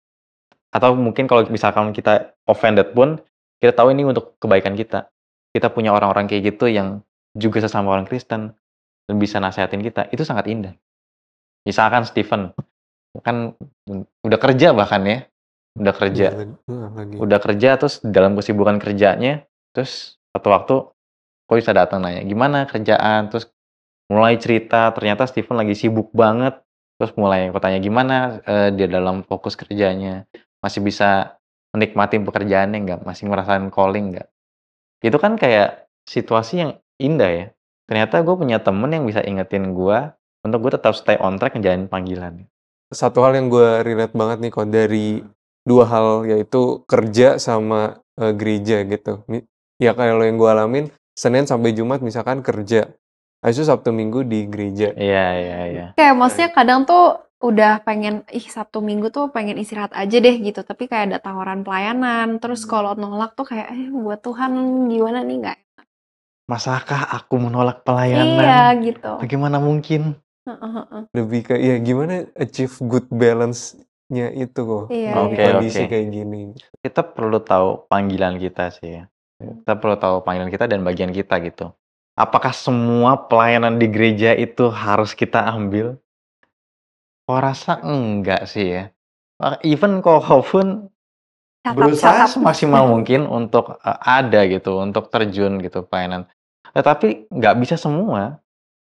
atau 0.71 0.95
mungkin 0.95 1.27
kalau 1.27 1.43
misalkan 1.51 1.91
kita 1.91 2.33
offended 2.47 2.95
pun 2.95 3.19
kita 3.59 3.75
tahu 3.75 3.91
ini 3.91 4.07
untuk 4.07 4.39
kebaikan 4.39 4.79
kita. 4.79 5.11
Kita 5.55 5.71
punya 5.71 5.95
orang-orang 5.95 6.27
kayak 6.27 6.51
gitu 6.51 6.67
yang 6.67 6.99
juga 7.31 7.63
sesama 7.63 7.95
orang 7.95 8.03
Kristen 8.03 8.51
dan 9.07 9.15
bisa 9.15 9.39
nasehatin 9.39 9.79
kita, 9.79 10.11
itu 10.11 10.27
sangat 10.27 10.51
indah. 10.51 10.75
Misalkan 11.63 12.03
Stephen 12.03 12.51
kan 13.23 13.55
udah 14.19 14.39
kerja 14.41 14.75
bahkan 14.75 15.07
ya, 15.07 15.17
udah 15.79 15.93
kerja. 15.95 16.27
Iya, 16.35 16.39
lagi- 16.43 16.59
ah, 16.67 17.23
udah 17.23 17.39
kerja 17.39 17.69
terus 17.79 18.03
dalam 18.03 18.35
kesibukan 18.35 18.75
kerjanya 18.83 19.47
terus 19.71 20.19
satu 20.35 20.51
waktu 20.51 20.75
kok 21.47 21.55
bisa 21.55 21.71
datang 21.71 22.03
nanya 22.03 22.27
gimana 22.27 22.67
kerjaan? 22.67 23.31
Terus 23.31 23.47
mulai 24.11 24.35
cerita 24.35 24.91
ternyata 24.91 25.23
Steven 25.23 25.55
lagi 25.55 25.79
sibuk 25.79 26.11
banget. 26.11 26.59
Terus 26.99 27.15
mulai 27.15 27.47
aku 27.47 27.63
tanya 27.63 27.79
gimana 27.79 28.43
eh, 28.43 28.75
dia 28.75 28.91
dalam 28.91 29.23
fokus 29.23 29.55
kerjanya? 29.55 30.27
Masih 30.59 30.83
bisa 30.83 31.39
menikmati 31.71 32.19
pekerjaannya 32.19 32.77
nggak? 32.83 32.99
Masih 33.07 33.31
merasakan 33.31 33.71
calling 33.71 34.11
nggak 34.11 34.27
itu 35.05 35.17
kan 35.21 35.37
kayak 35.37 35.85
situasi 36.09 36.53
yang 36.65 36.71
indah 36.97 37.29
ya 37.29 37.45
ternyata 37.85 38.25
gue 38.25 38.33
punya 38.33 38.57
temen 38.57 38.89
yang 38.89 39.05
bisa 39.05 39.21
ingetin 39.21 39.77
gue 39.77 39.97
untuk 40.41 40.59
gue 40.65 40.71
tetap 40.73 40.97
stay 40.97 41.17
on 41.21 41.37
track 41.37 41.53
ngejalanin 41.53 41.85
panggilan 41.85 42.49
satu 42.93 43.25
hal 43.25 43.37
yang 43.37 43.49
gue 43.49 43.81
relate 43.81 44.13
banget 44.13 44.37
nih 44.41 44.51
kok 44.53 44.67
dari 44.69 45.07
dua 45.65 45.83
hal 45.89 46.07
yaitu 46.29 46.85
kerja 46.85 47.41
sama 47.41 47.99
eh, 48.21 48.33
gereja 48.37 48.85
gitu. 48.85 49.25
Ya 49.81 49.91
kalau 49.97 50.23
yang 50.23 50.37
gue 50.37 50.49
alamin 50.49 50.85
Senin 51.17 51.49
sampai 51.49 51.73
Jumat 51.73 51.99
misalkan 51.99 52.45
kerja, 52.45 52.91
habis 53.41 53.57
itu 53.57 53.65
Sabtu 53.67 53.91
Minggu 53.95 54.23
di 54.27 54.45
gereja. 54.47 54.91
Iya, 54.95 55.27
iya, 55.35 55.59
iya. 55.71 55.85
Kayak 55.95 56.15
maksudnya 56.15 56.49
kadang 56.51 56.83
tuh 56.83 57.24
udah 57.43 57.83
pengen, 57.83 58.23
ih 58.31 58.45
Sabtu 58.47 58.79
Minggu 58.79 59.11
tuh 59.11 59.31
pengen 59.31 59.59
istirahat 59.59 59.91
aja 59.95 60.17
deh 60.19 60.35
gitu. 60.39 60.61
Tapi 60.63 60.87
kayak 60.87 61.11
ada 61.13 61.19
tawaran 61.19 61.61
pelayanan. 61.65 62.39
Terus 62.39 62.63
kalau 62.67 62.95
nolak 62.95 63.35
tuh 63.35 63.45
kayak, 63.47 63.67
eh 63.71 63.89
buat 63.91 64.19
Tuhan 64.23 64.51
gimana 64.91 65.21
nih 65.25 65.37
nggak? 65.43 65.57
Masakah 66.45 67.09
aku 67.09 67.41
menolak 67.41 67.81
Iya 67.81 67.85
pelayanan? 67.89 68.85
gitu. 68.85 69.11
Bagaimana 69.17 69.57
mungkin? 69.57 70.13
Heeh, 70.45 70.71
heeh. 70.77 71.01
Lebih 71.17 71.41
ke 71.41 71.55
ya 71.57 71.75
gimana 71.81 72.29
achieve 72.37 72.75
good 72.85 73.09
balance-nya 73.09 74.29
itu 74.29 74.59
kok 74.61 74.85
Iya, 74.93 75.09
di 75.09 75.17
Oke, 75.17 75.33
iya. 75.41 75.45
kondisi 75.49 75.81
oke. 75.81 75.89
kayak 75.89 76.07
gini. 76.13 76.41
Kita 76.85 77.01
perlu 77.01 77.41
tahu 77.41 77.89
panggilan 77.89 78.37
kita 78.37 78.69
sih 78.69 79.01
ya. 79.01 79.03
Kita 79.41 79.73
perlu 79.73 79.97
tahu 79.97 80.21
panggilan 80.21 80.53
kita 80.53 80.69
dan 80.69 80.85
bagian 80.85 81.09
kita 81.09 81.41
gitu. 81.41 81.73
Apakah 82.13 82.53
semua 82.53 83.25
pelayanan 83.25 83.81
di 83.81 83.89
gereja 83.89 84.37
itu 84.37 84.69
harus 84.69 85.17
kita 85.17 85.49
ambil? 85.49 85.97
Kok 87.25 87.39
rasa 87.41 87.81
enggak 87.81 88.45
sih 88.45 88.65
ya. 88.77 88.83
Even 89.65 89.99
Catat, 91.65 91.73
berusaha 91.81 92.13
catat. 92.13 92.29
semaksimal 92.37 92.85
mungkin 92.93 93.25
untuk 93.25 93.81
eh, 93.81 93.99
ada 94.05 94.45
gitu, 94.45 94.77
untuk 94.77 95.09
terjun 95.09 95.57
gitu 95.65 95.81
pelayanan. 95.81 96.29
Tetapi 96.77 97.31
nggak 97.33 97.55
bisa 97.57 97.75
semua 97.79 98.37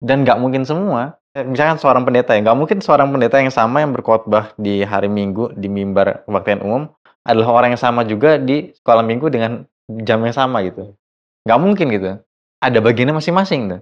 dan 0.00 0.24
nggak 0.24 0.40
mungkin 0.40 0.64
semua. 0.64 1.20
Eh, 1.36 1.44
Misalkan 1.44 1.76
seorang 1.76 2.04
pendeta 2.08 2.32
ya, 2.32 2.40
nggak 2.44 2.58
mungkin 2.58 2.78
seorang 2.80 3.12
pendeta 3.12 3.36
yang 3.40 3.52
sama 3.52 3.84
yang 3.84 3.92
berkhotbah 3.92 4.56
di 4.56 4.84
hari 4.84 5.08
Minggu 5.12 5.52
di 5.56 5.68
mimbar 5.68 6.24
kebaktian 6.24 6.64
umum 6.64 6.88
adalah 7.28 7.60
orang 7.62 7.76
yang 7.76 7.82
sama 7.82 8.02
juga 8.08 8.40
di 8.40 8.72
sekolah 8.72 9.04
Minggu 9.04 9.28
dengan 9.28 9.64
jam 10.04 10.24
yang 10.24 10.32
sama 10.34 10.64
gitu. 10.64 10.96
Nggak 11.44 11.60
mungkin 11.60 11.86
gitu. 11.92 12.10
Ada 12.62 12.78
bagiannya 12.80 13.20
masing-masing 13.20 13.60
tuh. 13.68 13.80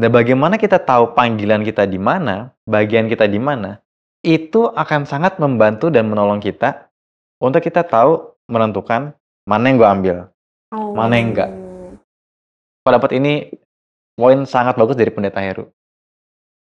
Dan 0.00 0.16
bagaimana 0.16 0.56
kita 0.56 0.80
tahu 0.80 1.12
panggilan 1.12 1.60
kita 1.60 1.84
di 1.84 2.00
mana, 2.00 2.56
bagian 2.64 3.04
kita 3.04 3.28
di 3.28 3.36
mana, 3.36 3.84
itu 4.24 4.72
akan 4.72 5.04
sangat 5.04 5.36
membantu 5.36 5.92
dan 5.92 6.08
menolong 6.08 6.40
kita 6.40 6.88
untuk 7.36 7.60
kita 7.60 7.84
tahu 7.84 8.32
menentukan 8.48 9.12
mana 9.44 9.64
yang 9.68 9.76
gue 9.76 9.88
ambil. 9.92 10.16
Mana 10.72 11.20
yang 11.20 11.36
enggak? 11.36 11.52
Oh. 11.52 12.00
Gue 12.80 12.90
dapat 12.96 13.10
ini 13.20 13.52
poin 14.16 14.40
sangat 14.48 14.80
bagus 14.80 14.96
dari 14.96 15.12
pendeta 15.12 15.44
Heru. 15.44 15.68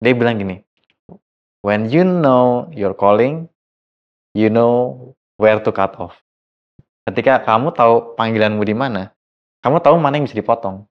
Dia 0.02 0.18
bilang 0.18 0.42
gini, 0.42 0.66
when 1.62 1.94
you 1.94 2.02
know 2.02 2.66
your 2.74 2.98
calling, 2.98 3.46
you 4.34 4.50
know 4.50 5.14
where 5.38 5.62
to 5.62 5.70
cut 5.70 5.94
off. 6.02 6.18
Ketika 7.06 7.46
kamu 7.46 7.70
tahu 7.70 8.18
panggilanmu 8.18 8.66
di 8.66 8.74
mana, 8.74 9.14
kamu 9.62 9.78
tahu 9.78 10.02
mana 10.02 10.18
yang 10.18 10.26
bisa 10.26 10.42
dipotong. 10.42 10.90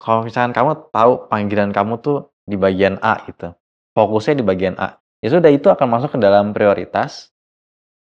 Kalau 0.00 0.24
misalkan 0.24 0.56
kamu 0.56 0.88
tahu 0.88 1.28
panggilan 1.28 1.70
kamu 1.76 2.00
tuh 2.00 2.32
di 2.48 2.56
bagian 2.56 2.96
A 3.04 3.20
gitu, 3.28 3.52
fokusnya 3.92 4.40
di 4.40 4.44
bagian 4.44 4.74
A, 4.80 4.96
ya 5.20 5.28
sudah 5.28 5.52
itu 5.52 5.68
akan 5.68 5.86
masuk 5.86 6.16
ke 6.16 6.18
dalam 6.18 6.56
prioritas 6.56 7.30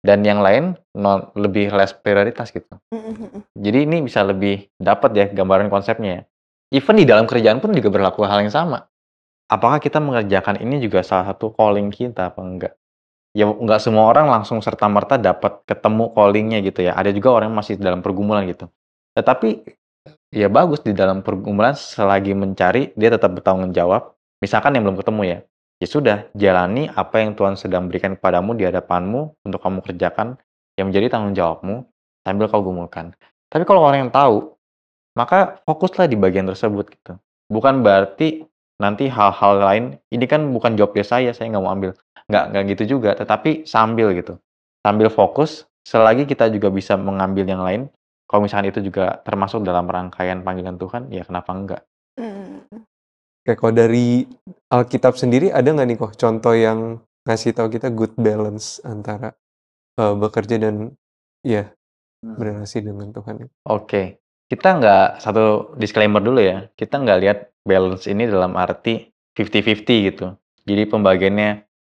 dan 0.02 0.26
yang 0.26 0.42
lain 0.42 0.74
non 0.98 1.30
lebih 1.38 1.70
less 1.70 1.94
prioritas 1.94 2.50
gitu. 2.50 2.74
Mm, 2.90 2.98
mm, 2.98 3.14
mm. 3.14 3.42
Jadi 3.54 3.78
ini 3.86 3.96
bisa 4.02 4.26
lebih 4.26 4.66
dapat 4.78 5.10
ya 5.14 5.26
gambaran 5.30 5.70
konsepnya 5.70 6.10
ya. 6.10 6.22
Even 6.74 6.98
di 6.98 7.06
dalam 7.06 7.30
kerjaan 7.30 7.62
pun 7.62 7.70
juga 7.70 7.94
berlaku 7.94 8.26
hal 8.26 8.42
yang 8.42 8.50
sama. 8.50 8.90
Apakah 9.46 9.78
kita 9.78 10.02
mengerjakan 10.02 10.58
ini 10.58 10.82
juga 10.82 11.06
salah 11.06 11.30
satu 11.30 11.54
calling 11.54 11.94
kita 11.94 12.34
apa 12.34 12.42
enggak? 12.42 12.74
Ya 13.30 13.46
enggak 13.46 13.78
semua 13.78 14.10
orang 14.10 14.26
langsung 14.26 14.58
serta 14.58 14.90
merta 14.90 15.14
dapat 15.22 15.62
ketemu 15.70 16.10
callingnya 16.10 16.58
gitu 16.66 16.82
ya. 16.82 16.98
Ada 16.98 17.14
juga 17.14 17.30
orang 17.30 17.54
yang 17.54 17.58
masih 17.62 17.78
dalam 17.78 18.02
pergumulan 18.02 18.42
gitu. 18.50 18.66
Tetapi 19.14 19.62
ya 20.30 20.48
bagus 20.50 20.82
di 20.82 20.92
dalam 20.92 21.22
pergumulan 21.24 21.74
selagi 21.76 22.32
mencari 22.36 22.92
dia 22.94 23.10
tetap 23.12 23.36
bertanggung 23.36 23.72
jawab. 23.72 24.14
Misalkan 24.40 24.76
yang 24.76 24.84
belum 24.84 24.98
ketemu 25.00 25.22
ya. 25.24 25.38
Ya 25.76 25.88
sudah, 25.88 26.18
jalani 26.32 26.88
apa 26.88 27.20
yang 27.20 27.36
Tuhan 27.36 27.60
sedang 27.60 27.84
berikan 27.88 28.16
kepadamu 28.16 28.56
di 28.56 28.64
hadapanmu 28.64 29.44
untuk 29.44 29.60
kamu 29.60 29.84
kerjakan 29.84 30.40
yang 30.80 30.88
menjadi 30.88 31.12
tanggung 31.12 31.36
jawabmu 31.36 31.84
sambil 32.24 32.48
kau 32.48 32.64
gumulkan. 32.64 33.12
Tapi 33.52 33.68
kalau 33.68 33.84
orang 33.84 34.08
yang 34.08 34.12
tahu, 34.12 34.56
maka 35.16 35.60
fokuslah 35.68 36.08
di 36.08 36.16
bagian 36.16 36.48
tersebut 36.48 36.88
gitu. 36.92 37.20
Bukan 37.52 37.84
berarti 37.84 38.48
nanti 38.80 39.08
hal-hal 39.08 39.52
lain, 39.60 39.84
ini 40.12 40.24
kan 40.28 40.48
bukan 40.52 40.76
job 40.80 40.92
desk 40.92 41.12
saya, 41.12 41.32
saya 41.36 41.52
nggak 41.52 41.64
mau 41.64 41.72
ambil. 41.72 41.92
Nggak, 42.26 42.44
nggak 42.52 42.64
gitu 42.76 42.82
juga, 42.98 43.10
tetapi 43.16 43.64
sambil 43.68 44.12
gitu. 44.16 44.36
Sambil 44.84 45.08
fokus, 45.08 45.64
selagi 45.86 46.28
kita 46.28 46.52
juga 46.52 46.68
bisa 46.68 46.96
mengambil 46.98 47.44
yang 47.48 47.62
lain, 47.64 47.82
kalau 48.26 48.42
misalnya 48.44 48.74
itu 48.74 48.82
juga 48.90 49.22
termasuk 49.22 49.62
dalam 49.62 49.86
rangkaian 49.86 50.42
panggilan 50.42 50.76
Tuhan, 50.76 51.08
ya 51.14 51.22
kenapa 51.22 51.50
enggak? 51.54 51.82
Mm. 52.18 52.84
Kayak 53.46 53.58
kalau 53.62 53.72
dari 53.78 54.26
Alkitab 54.74 55.14
sendiri 55.14 55.54
ada 55.54 55.70
nggak 55.70 55.86
nih 55.86 55.98
kok 56.02 56.14
contoh 56.18 56.54
yang 56.58 56.98
ngasih 57.22 57.54
tahu 57.54 57.70
kita 57.70 57.94
good 57.94 58.14
balance 58.18 58.82
antara 58.82 59.38
eh, 59.98 60.14
bekerja 60.18 60.58
dan 60.58 60.98
ya 61.46 61.70
berrelasi 62.22 62.82
dengan 62.82 63.14
Tuhan? 63.14 63.46
Oke, 63.70 64.18
kita 64.50 64.82
nggak 64.82 65.22
satu 65.22 65.78
disclaimer 65.78 66.18
dulu 66.18 66.42
ya. 66.42 66.66
Kita 66.74 66.98
nggak 66.98 67.18
lihat 67.22 67.38
balance 67.62 68.10
ini 68.10 68.26
dalam 68.26 68.58
arti 68.58 69.06
50-50 69.38 70.08
gitu. 70.10 70.26
Jadi 70.66 70.82
pembagiannya 70.90 71.50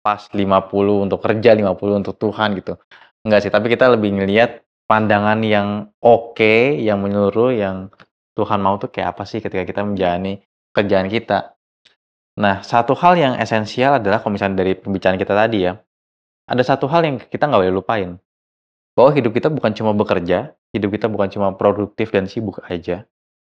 pas 0.05 0.29
50 0.29 1.05
untuk 1.09 1.21
kerja, 1.25 1.57
50 1.57 2.01
untuk 2.05 2.15
Tuhan 2.21 2.61
gitu. 2.61 2.77
Enggak 3.25 3.41
sih, 3.45 3.53
tapi 3.53 3.73
kita 3.73 3.89
lebih 3.93 4.21
ngelihat 4.21 4.68
pandangan 4.89 5.39
yang 5.45 5.93
oke, 6.01 6.81
yang 6.81 7.05
menyeluruh, 7.05 7.53
yang 7.53 7.77
Tuhan 8.33 8.59
mau 8.65 8.81
tuh 8.81 8.89
kayak 8.89 9.15
apa 9.15 9.29
sih 9.29 9.45
ketika 9.45 9.69
kita 9.69 9.85
menjalani 9.85 10.41
kerjaan 10.73 11.13
kita. 11.13 11.55
Nah, 12.41 12.65
satu 12.65 12.97
hal 12.97 13.21
yang 13.21 13.35
esensial 13.37 14.01
adalah 14.01 14.25
kalau 14.25 14.35
misalnya 14.35 14.65
dari 14.65 14.73
pembicaraan 14.79 15.21
kita 15.21 15.37
tadi 15.37 15.69
ya, 15.69 15.77
ada 16.49 16.63
satu 16.65 16.89
hal 16.89 17.05
yang 17.05 17.17
kita 17.21 17.45
nggak 17.45 17.61
boleh 17.61 17.75
lupain. 17.75 18.11
Bahwa 18.97 19.11
hidup 19.15 19.37
kita 19.37 19.53
bukan 19.53 19.77
cuma 19.77 19.93
bekerja, 19.93 20.57
hidup 20.73 20.91
kita 20.97 21.07
bukan 21.07 21.29
cuma 21.31 21.55
produktif 21.55 22.11
dan 22.11 22.27
sibuk 22.27 22.63
aja, 22.67 23.05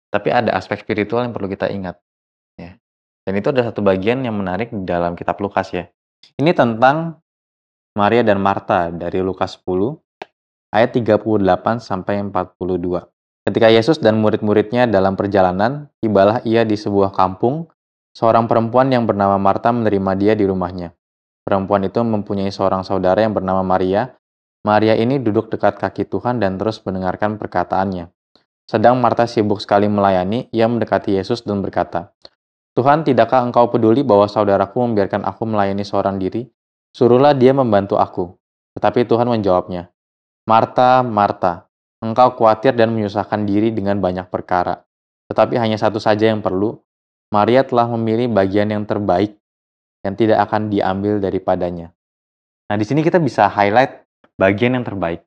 tapi 0.08 0.32
ada 0.32 0.54
aspek 0.56 0.80
spiritual 0.80 1.26
yang 1.26 1.34
perlu 1.36 1.50
kita 1.50 1.68
ingat. 1.68 1.98
Ya. 2.56 2.78
Dan 3.26 3.34
itu 3.36 3.50
ada 3.50 3.66
satu 3.66 3.82
bagian 3.82 4.22
yang 4.22 4.38
menarik 4.38 4.70
di 4.70 4.86
dalam 4.86 5.18
kitab 5.18 5.36
Lukas 5.42 5.74
ya. 5.74 5.90
Ini 6.38 6.54
tentang 6.54 7.20
Maria 7.98 8.22
dan 8.22 8.38
Marta 8.38 8.88
dari 8.94 9.18
Lukas 9.18 9.58
10 9.60 10.05
ayat 10.76 10.92
38 10.92 11.80
sampai 11.80 12.20
42. 12.20 13.08
Ketika 13.48 13.68
Yesus 13.72 13.96
dan 13.96 14.20
murid-muridnya 14.20 14.84
dalam 14.84 15.16
perjalanan, 15.16 15.88
tibalah 16.04 16.44
ia 16.44 16.68
di 16.68 16.76
sebuah 16.76 17.16
kampung. 17.16 17.72
Seorang 18.12 18.48
perempuan 18.48 18.92
yang 18.92 19.04
bernama 19.08 19.36
Marta 19.40 19.72
menerima 19.72 20.12
dia 20.16 20.32
di 20.36 20.44
rumahnya. 20.44 20.92
Perempuan 21.44 21.84
itu 21.84 22.00
mempunyai 22.00 22.48
seorang 22.48 22.82
saudara 22.84 23.22
yang 23.22 23.32
bernama 23.32 23.60
Maria. 23.60 24.16
Maria 24.66 24.98
ini 24.98 25.20
duduk 25.20 25.52
dekat 25.52 25.78
kaki 25.78 26.08
Tuhan 26.10 26.42
dan 26.42 26.58
terus 26.58 26.82
mendengarkan 26.82 27.38
perkataannya. 27.38 28.10
Sedang 28.66 28.98
Marta 28.98 29.30
sibuk 29.30 29.62
sekali 29.62 29.86
melayani, 29.86 30.50
ia 30.50 30.66
mendekati 30.66 31.14
Yesus 31.14 31.46
dan 31.46 31.62
berkata, 31.62 32.10
Tuhan, 32.74 33.06
tidakkah 33.06 33.46
engkau 33.46 33.70
peduli 33.70 34.02
bahwa 34.02 34.26
saudaraku 34.26 34.82
membiarkan 34.82 35.22
aku 35.22 35.46
melayani 35.46 35.86
seorang 35.86 36.18
diri? 36.18 36.50
Suruhlah 36.90 37.32
dia 37.32 37.54
membantu 37.54 37.94
aku. 37.94 38.34
Tetapi 38.74 39.06
Tuhan 39.06 39.30
menjawabnya, 39.30 39.94
Marta, 40.46 41.02
Marta, 41.02 41.66
engkau 41.98 42.38
khawatir 42.38 42.70
dan 42.78 42.94
menyusahkan 42.94 43.42
diri 43.42 43.74
dengan 43.74 43.98
banyak 43.98 44.30
perkara. 44.30 44.86
Tetapi 45.26 45.58
hanya 45.58 45.74
satu 45.74 45.98
saja 45.98 46.30
yang 46.30 46.38
perlu, 46.38 46.78
Maria 47.34 47.66
telah 47.66 47.90
memilih 47.90 48.30
bagian 48.30 48.70
yang 48.70 48.86
terbaik 48.86 49.34
yang 50.06 50.14
tidak 50.14 50.38
akan 50.46 50.70
diambil 50.70 51.18
daripadanya. 51.18 51.90
Nah, 52.70 52.78
di 52.78 52.86
sini 52.86 53.02
kita 53.02 53.18
bisa 53.18 53.50
highlight 53.50 54.06
bagian 54.38 54.78
yang 54.78 54.86
terbaik. 54.86 55.26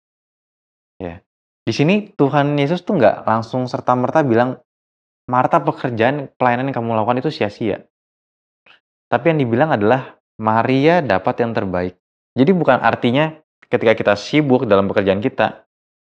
Ya. 0.96 1.20
Di 1.68 1.76
sini 1.76 2.16
Tuhan 2.16 2.56
Yesus 2.56 2.88
tuh 2.88 2.96
nggak 2.96 3.28
langsung 3.28 3.68
serta-merta 3.68 4.24
bilang, 4.24 4.64
Marta 5.28 5.60
pekerjaan 5.60 6.32
pelayanan 6.40 6.72
yang 6.72 6.80
kamu 6.80 6.96
lakukan 6.96 7.20
itu 7.20 7.30
sia-sia. 7.30 7.84
Tapi 9.12 9.36
yang 9.36 9.40
dibilang 9.44 9.76
adalah 9.76 10.16
Maria 10.40 11.04
dapat 11.04 11.44
yang 11.44 11.52
terbaik. 11.52 12.00
Jadi 12.40 12.52
bukan 12.56 12.80
artinya 12.80 13.36
ketika 13.70 13.94
kita 13.96 14.14
sibuk 14.18 14.66
dalam 14.66 14.90
pekerjaan 14.90 15.22
kita, 15.22 15.66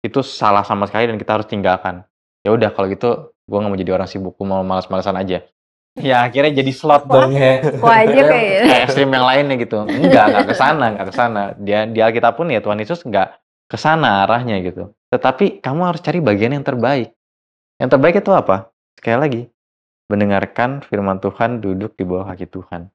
itu 0.05 0.21
salah 0.23 0.63
sama 0.63 0.87
sekali 0.87 1.11
dan 1.11 1.17
kita 1.19 1.41
harus 1.41 1.49
tinggalkan. 1.49 2.05
Ya 2.47 2.55
udah 2.55 2.71
kalau 2.71 2.87
gitu 2.93 3.35
gue 3.49 3.59
nggak 3.59 3.71
mau 3.73 3.79
jadi 3.81 3.93
orang 3.97 4.09
sibuk, 4.09 4.39
gue 4.39 4.47
mau 4.47 4.63
malas-malasan 4.63 5.17
aja. 5.19 5.43
Ya 5.97 6.29
akhirnya 6.29 6.61
jadi 6.61 6.73
slot 6.77 7.09
dong 7.09 7.33
ya. 7.33 7.65
Wah 7.81 8.05
aja 8.05 8.21
kayak 8.29 8.69
Kayak 8.69 8.83
ekstrim 8.85 9.09
yang 9.09 9.25
lainnya 9.25 9.57
gitu. 9.57 9.89
Enggak, 9.89 10.25
enggak 10.29 10.47
ke 10.53 10.55
sana, 10.55 10.85
enggak 10.93 11.07
ke 11.09 11.15
sana. 11.17 11.43
Dia 11.57 11.89
di 11.89 11.99
Alkitab 12.05 12.37
pun 12.37 12.53
ya 12.53 12.61
Tuhan 12.61 12.77
Yesus 12.77 13.01
enggak 13.09 13.41
ke 13.65 13.77
sana 13.81 14.29
arahnya 14.29 14.61
gitu. 14.61 14.93
Tetapi 15.09 15.65
kamu 15.65 15.81
harus 15.89 16.05
cari 16.05 16.21
bagian 16.21 16.53
yang 16.53 16.67
terbaik. 16.67 17.17
Yang 17.81 17.89
terbaik 17.97 18.21
itu 18.21 18.33
apa? 18.37 18.69
Sekali 19.01 19.17
lagi, 19.17 19.43
mendengarkan 20.13 20.85
firman 20.85 21.17
Tuhan 21.17 21.65
duduk 21.65 21.97
di 21.97 22.05
bawah 22.05 22.29
kaki 22.33 22.47
Tuhan. 22.53 22.93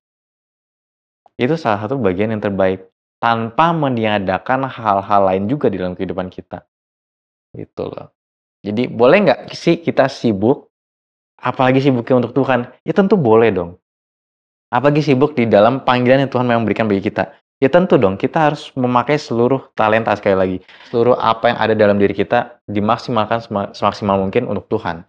Itu 1.41 1.57
salah 1.57 1.81
satu 1.81 1.97
bagian 1.97 2.29
yang 2.29 2.41
terbaik. 2.43 2.85
Tanpa 3.21 3.69
meniadakan 3.69 4.65
hal-hal 4.65 5.21
lain 5.29 5.45
juga 5.45 5.69
di 5.69 5.77
dalam 5.77 5.93
kehidupan 5.93 6.33
kita. 6.33 6.65
Gitu 7.53 7.85
loh. 7.85 8.09
Jadi 8.65 8.89
boleh 8.89 9.17
nggak 9.29 9.39
sih 9.53 9.77
kita 9.77 10.09
sibuk, 10.09 10.73
apalagi 11.37 11.85
sibuknya 11.85 12.25
untuk 12.25 12.33
Tuhan? 12.33 12.65
Ya 12.81 12.93
tentu 12.97 13.13
boleh 13.17 13.53
dong. 13.53 13.77
Apalagi 14.73 15.05
sibuk 15.05 15.37
di 15.37 15.45
dalam 15.45 15.85
panggilan 15.85 16.25
yang 16.25 16.31
Tuhan 16.31 16.49
memang 16.49 16.65
berikan 16.65 16.89
bagi 16.89 17.05
kita. 17.05 17.37
Ya 17.61 17.69
tentu 17.69 18.01
dong, 18.01 18.17
kita 18.17 18.49
harus 18.49 18.73
memakai 18.73 19.21
seluruh 19.21 19.69
talenta 19.77 20.17
sekali 20.17 20.33
lagi. 20.33 20.57
Seluruh 20.89 21.13
apa 21.13 21.53
yang 21.53 21.57
ada 21.61 21.73
dalam 21.77 22.01
diri 22.01 22.17
kita 22.17 22.57
dimaksimalkan 22.65 23.37
sema- 23.45 23.69
semaksimal 23.69 24.17
mungkin 24.17 24.49
untuk 24.49 24.65
Tuhan. 24.65 25.05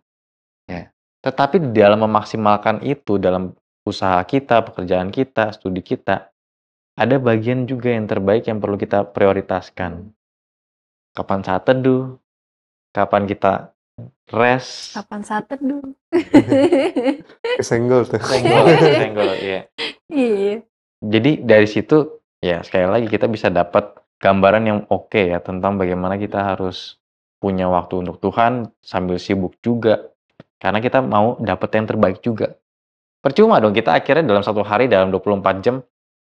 Ya. 0.68 0.92
Tetapi 1.24 1.72
di 1.72 1.80
dalam 1.80 2.04
memaksimalkan 2.04 2.84
itu 2.84 3.16
dalam 3.16 3.56
usaha 3.88 4.20
kita, 4.26 4.68
pekerjaan 4.68 5.08
kita, 5.08 5.56
studi 5.56 5.80
kita, 5.80 6.31
ada 6.92 7.16
bagian 7.16 7.64
juga 7.64 7.92
yang 7.92 8.04
terbaik 8.04 8.44
yang 8.48 8.60
perlu 8.60 8.76
kita 8.76 9.08
prioritaskan. 9.16 10.12
Kapan 11.12 11.40
saat 11.44 11.64
teduh, 11.68 12.16
kapan 12.92 13.24
kita 13.28 13.72
rest, 14.32 14.96
Kapan 14.96 15.20
saat 15.24 15.44
teduh? 15.48 15.84
Kesenggol 17.60 18.08
tuh. 18.08 18.20
senggol, 18.20 18.64
senggol, 19.00 19.32
iya. 19.40 19.68
Iya. 20.08 20.64
Jadi 21.02 21.30
dari 21.42 21.68
situ 21.68 22.20
ya 22.40 22.64
sekali 22.64 22.88
lagi 22.88 23.06
kita 23.08 23.28
bisa 23.28 23.48
dapat 23.52 23.96
gambaran 24.22 24.64
yang 24.64 24.80
oke 24.88 25.18
ya 25.18 25.42
tentang 25.42 25.76
bagaimana 25.76 26.16
kita 26.16 26.40
harus 26.54 26.96
punya 27.42 27.66
waktu 27.66 28.06
untuk 28.06 28.22
Tuhan 28.22 28.70
sambil 28.80 29.18
sibuk 29.18 29.58
juga. 29.60 30.12
Karena 30.62 30.78
kita 30.78 31.02
mau 31.02 31.34
dapat 31.42 31.74
yang 31.74 31.86
terbaik 31.90 32.22
juga. 32.22 32.54
Percuma 33.18 33.58
dong 33.58 33.74
kita 33.74 33.98
akhirnya 33.98 34.22
dalam 34.22 34.46
satu 34.46 34.62
hari 34.62 34.86
dalam 34.86 35.10
24 35.10 35.58
jam 35.58 35.82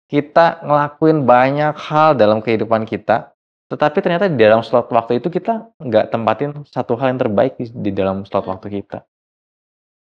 kita 0.05 0.61
ngelakuin 0.61 1.25
banyak 1.25 1.75
hal 1.75 2.13
dalam 2.13 2.39
kehidupan 2.39 2.85
kita, 2.85 3.33
tetapi 3.65 3.97
ternyata 4.01 4.29
di 4.29 4.37
dalam 4.37 4.61
slot 4.61 4.93
waktu 4.93 5.17
itu 5.17 5.33
kita 5.33 5.73
nggak 5.81 6.13
tempatin 6.13 6.51
satu 6.69 6.93
hal 7.01 7.13
yang 7.15 7.21
terbaik 7.21 7.57
di, 7.57 7.65
di 7.73 7.91
dalam 7.91 8.21
slot 8.23 8.45
waktu 8.45 8.81
kita. 8.81 9.01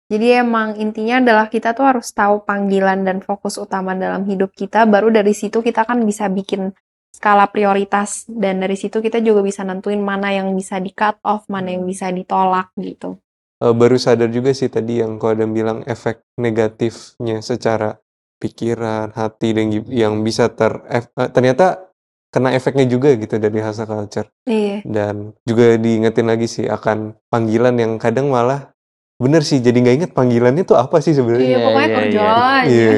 Jadi 0.08 0.40
emang 0.40 0.80
intinya 0.80 1.20
adalah 1.20 1.52
kita 1.52 1.76
tuh 1.76 1.84
harus 1.84 2.16
tahu 2.16 2.48
panggilan 2.48 3.04
dan 3.04 3.20
fokus 3.20 3.60
utama 3.60 3.92
dalam 3.92 4.24
hidup 4.24 4.56
kita, 4.56 4.88
baru 4.88 5.12
dari 5.12 5.36
situ 5.36 5.60
kita 5.60 5.84
kan 5.84 6.00
bisa 6.08 6.32
bikin 6.32 6.72
skala 7.12 7.50
prioritas 7.50 8.24
dan 8.30 8.64
dari 8.64 8.78
situ 8.80 9.04
kita 9.04 9.20
juga 9.20 9.44
bisa 9.44 9.68
nentuin 9.68 10.00
mana 10.00 10.32
yang 10.32 10.54
bisa 10.56 10.80
di 10.80 10.96
cut 10.96 11.20
off, 11.28 11.50
mana 11.52 11.76
yang 11.76 11.84
bisa 11.84 12.08
ditolak 12.14 12.72
gitu. 12.80 13.20
Eh, 13.58 13.74
baru 13.74 13.98
sadar 13.98 14.30
juga 14.30 14.54
sih 14.54 14.70
tadi 14.70 15.02
yang 15.02 15.18
kau 15.18 15.34
ada 15.34 15.50
bilang 15.50 15.82
efek 15.90 16.22
negatifnya 16.38 17.42
secara 17.42 17.98
pikiran, 18.38 19.12
hati 19.12 19.52
dan 19.52 19.66
gi- 19.68 19.90
yang 19.90 20.22
bisa 20.22 20.48
ter 20.50 20.82
ef- 20.88 21.12
eh, 21.12 21.30
ternyata 21.30 21.90
kena 22.28 22.52
efeknya 22.52 22.86
juga 22.86 23.14
gitu 23.14 23.36
dari 23.36 23.58
hustle 23.58 23.86
culture 23.86 24.28
Iya. 24.44 24.84
dan 24.84 25.16
juga 25.42 25.76
diingetin 25.76 26.28
lagi 26.28 26.46
sih 26.46 26.66
akan 26.66 27.16
panggilan 27.28 27.74
yang 27.74 27.96
kadang 27.96 28.28
malah 28.28 28.76
bener 29.18 29.42
sih 29.42 29.58
jadi 29.58 29.74
nggak 29.74 29.96
inget 29.98 30.12
panggilannya 30.12 30.62
tuh 30.62 30.76
apa 30.76 31.00
sih 31.00 31.10
Iya, 31.10 31.18
sebenarnya 31.18 31.58
pokoknya 31.58 31.88
iya, 31.88 31.98
kerja 31.98 32.20
iya. 32.20 32.32
aja. 32.32 32.68
Iya. 32.68 32.92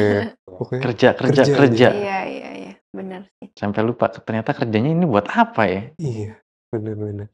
Pokoknya 0.43 0.81
Kerja, 0.83 1.09
kerja, 1.13 1.41
Kerja 1.41 1.53
kerja. 1.55 1.87
Iya, 1.93 2.19
iya, 2.25 2.49
iya. 2.53 2.71
Benar 2.89 3.21
sih. 3.31 3.47
Sampai 3.53 3.81
lupa 3.81 4.11
ternyata 4.11 4.51
kerjanya 4.51 4.91
ini 4.91 5.05
buat 5.05 5.25
apa 5.25 5.63
ya? 5.65 5.81
iya 5.95 6.35
bener-bener 6.69 7.29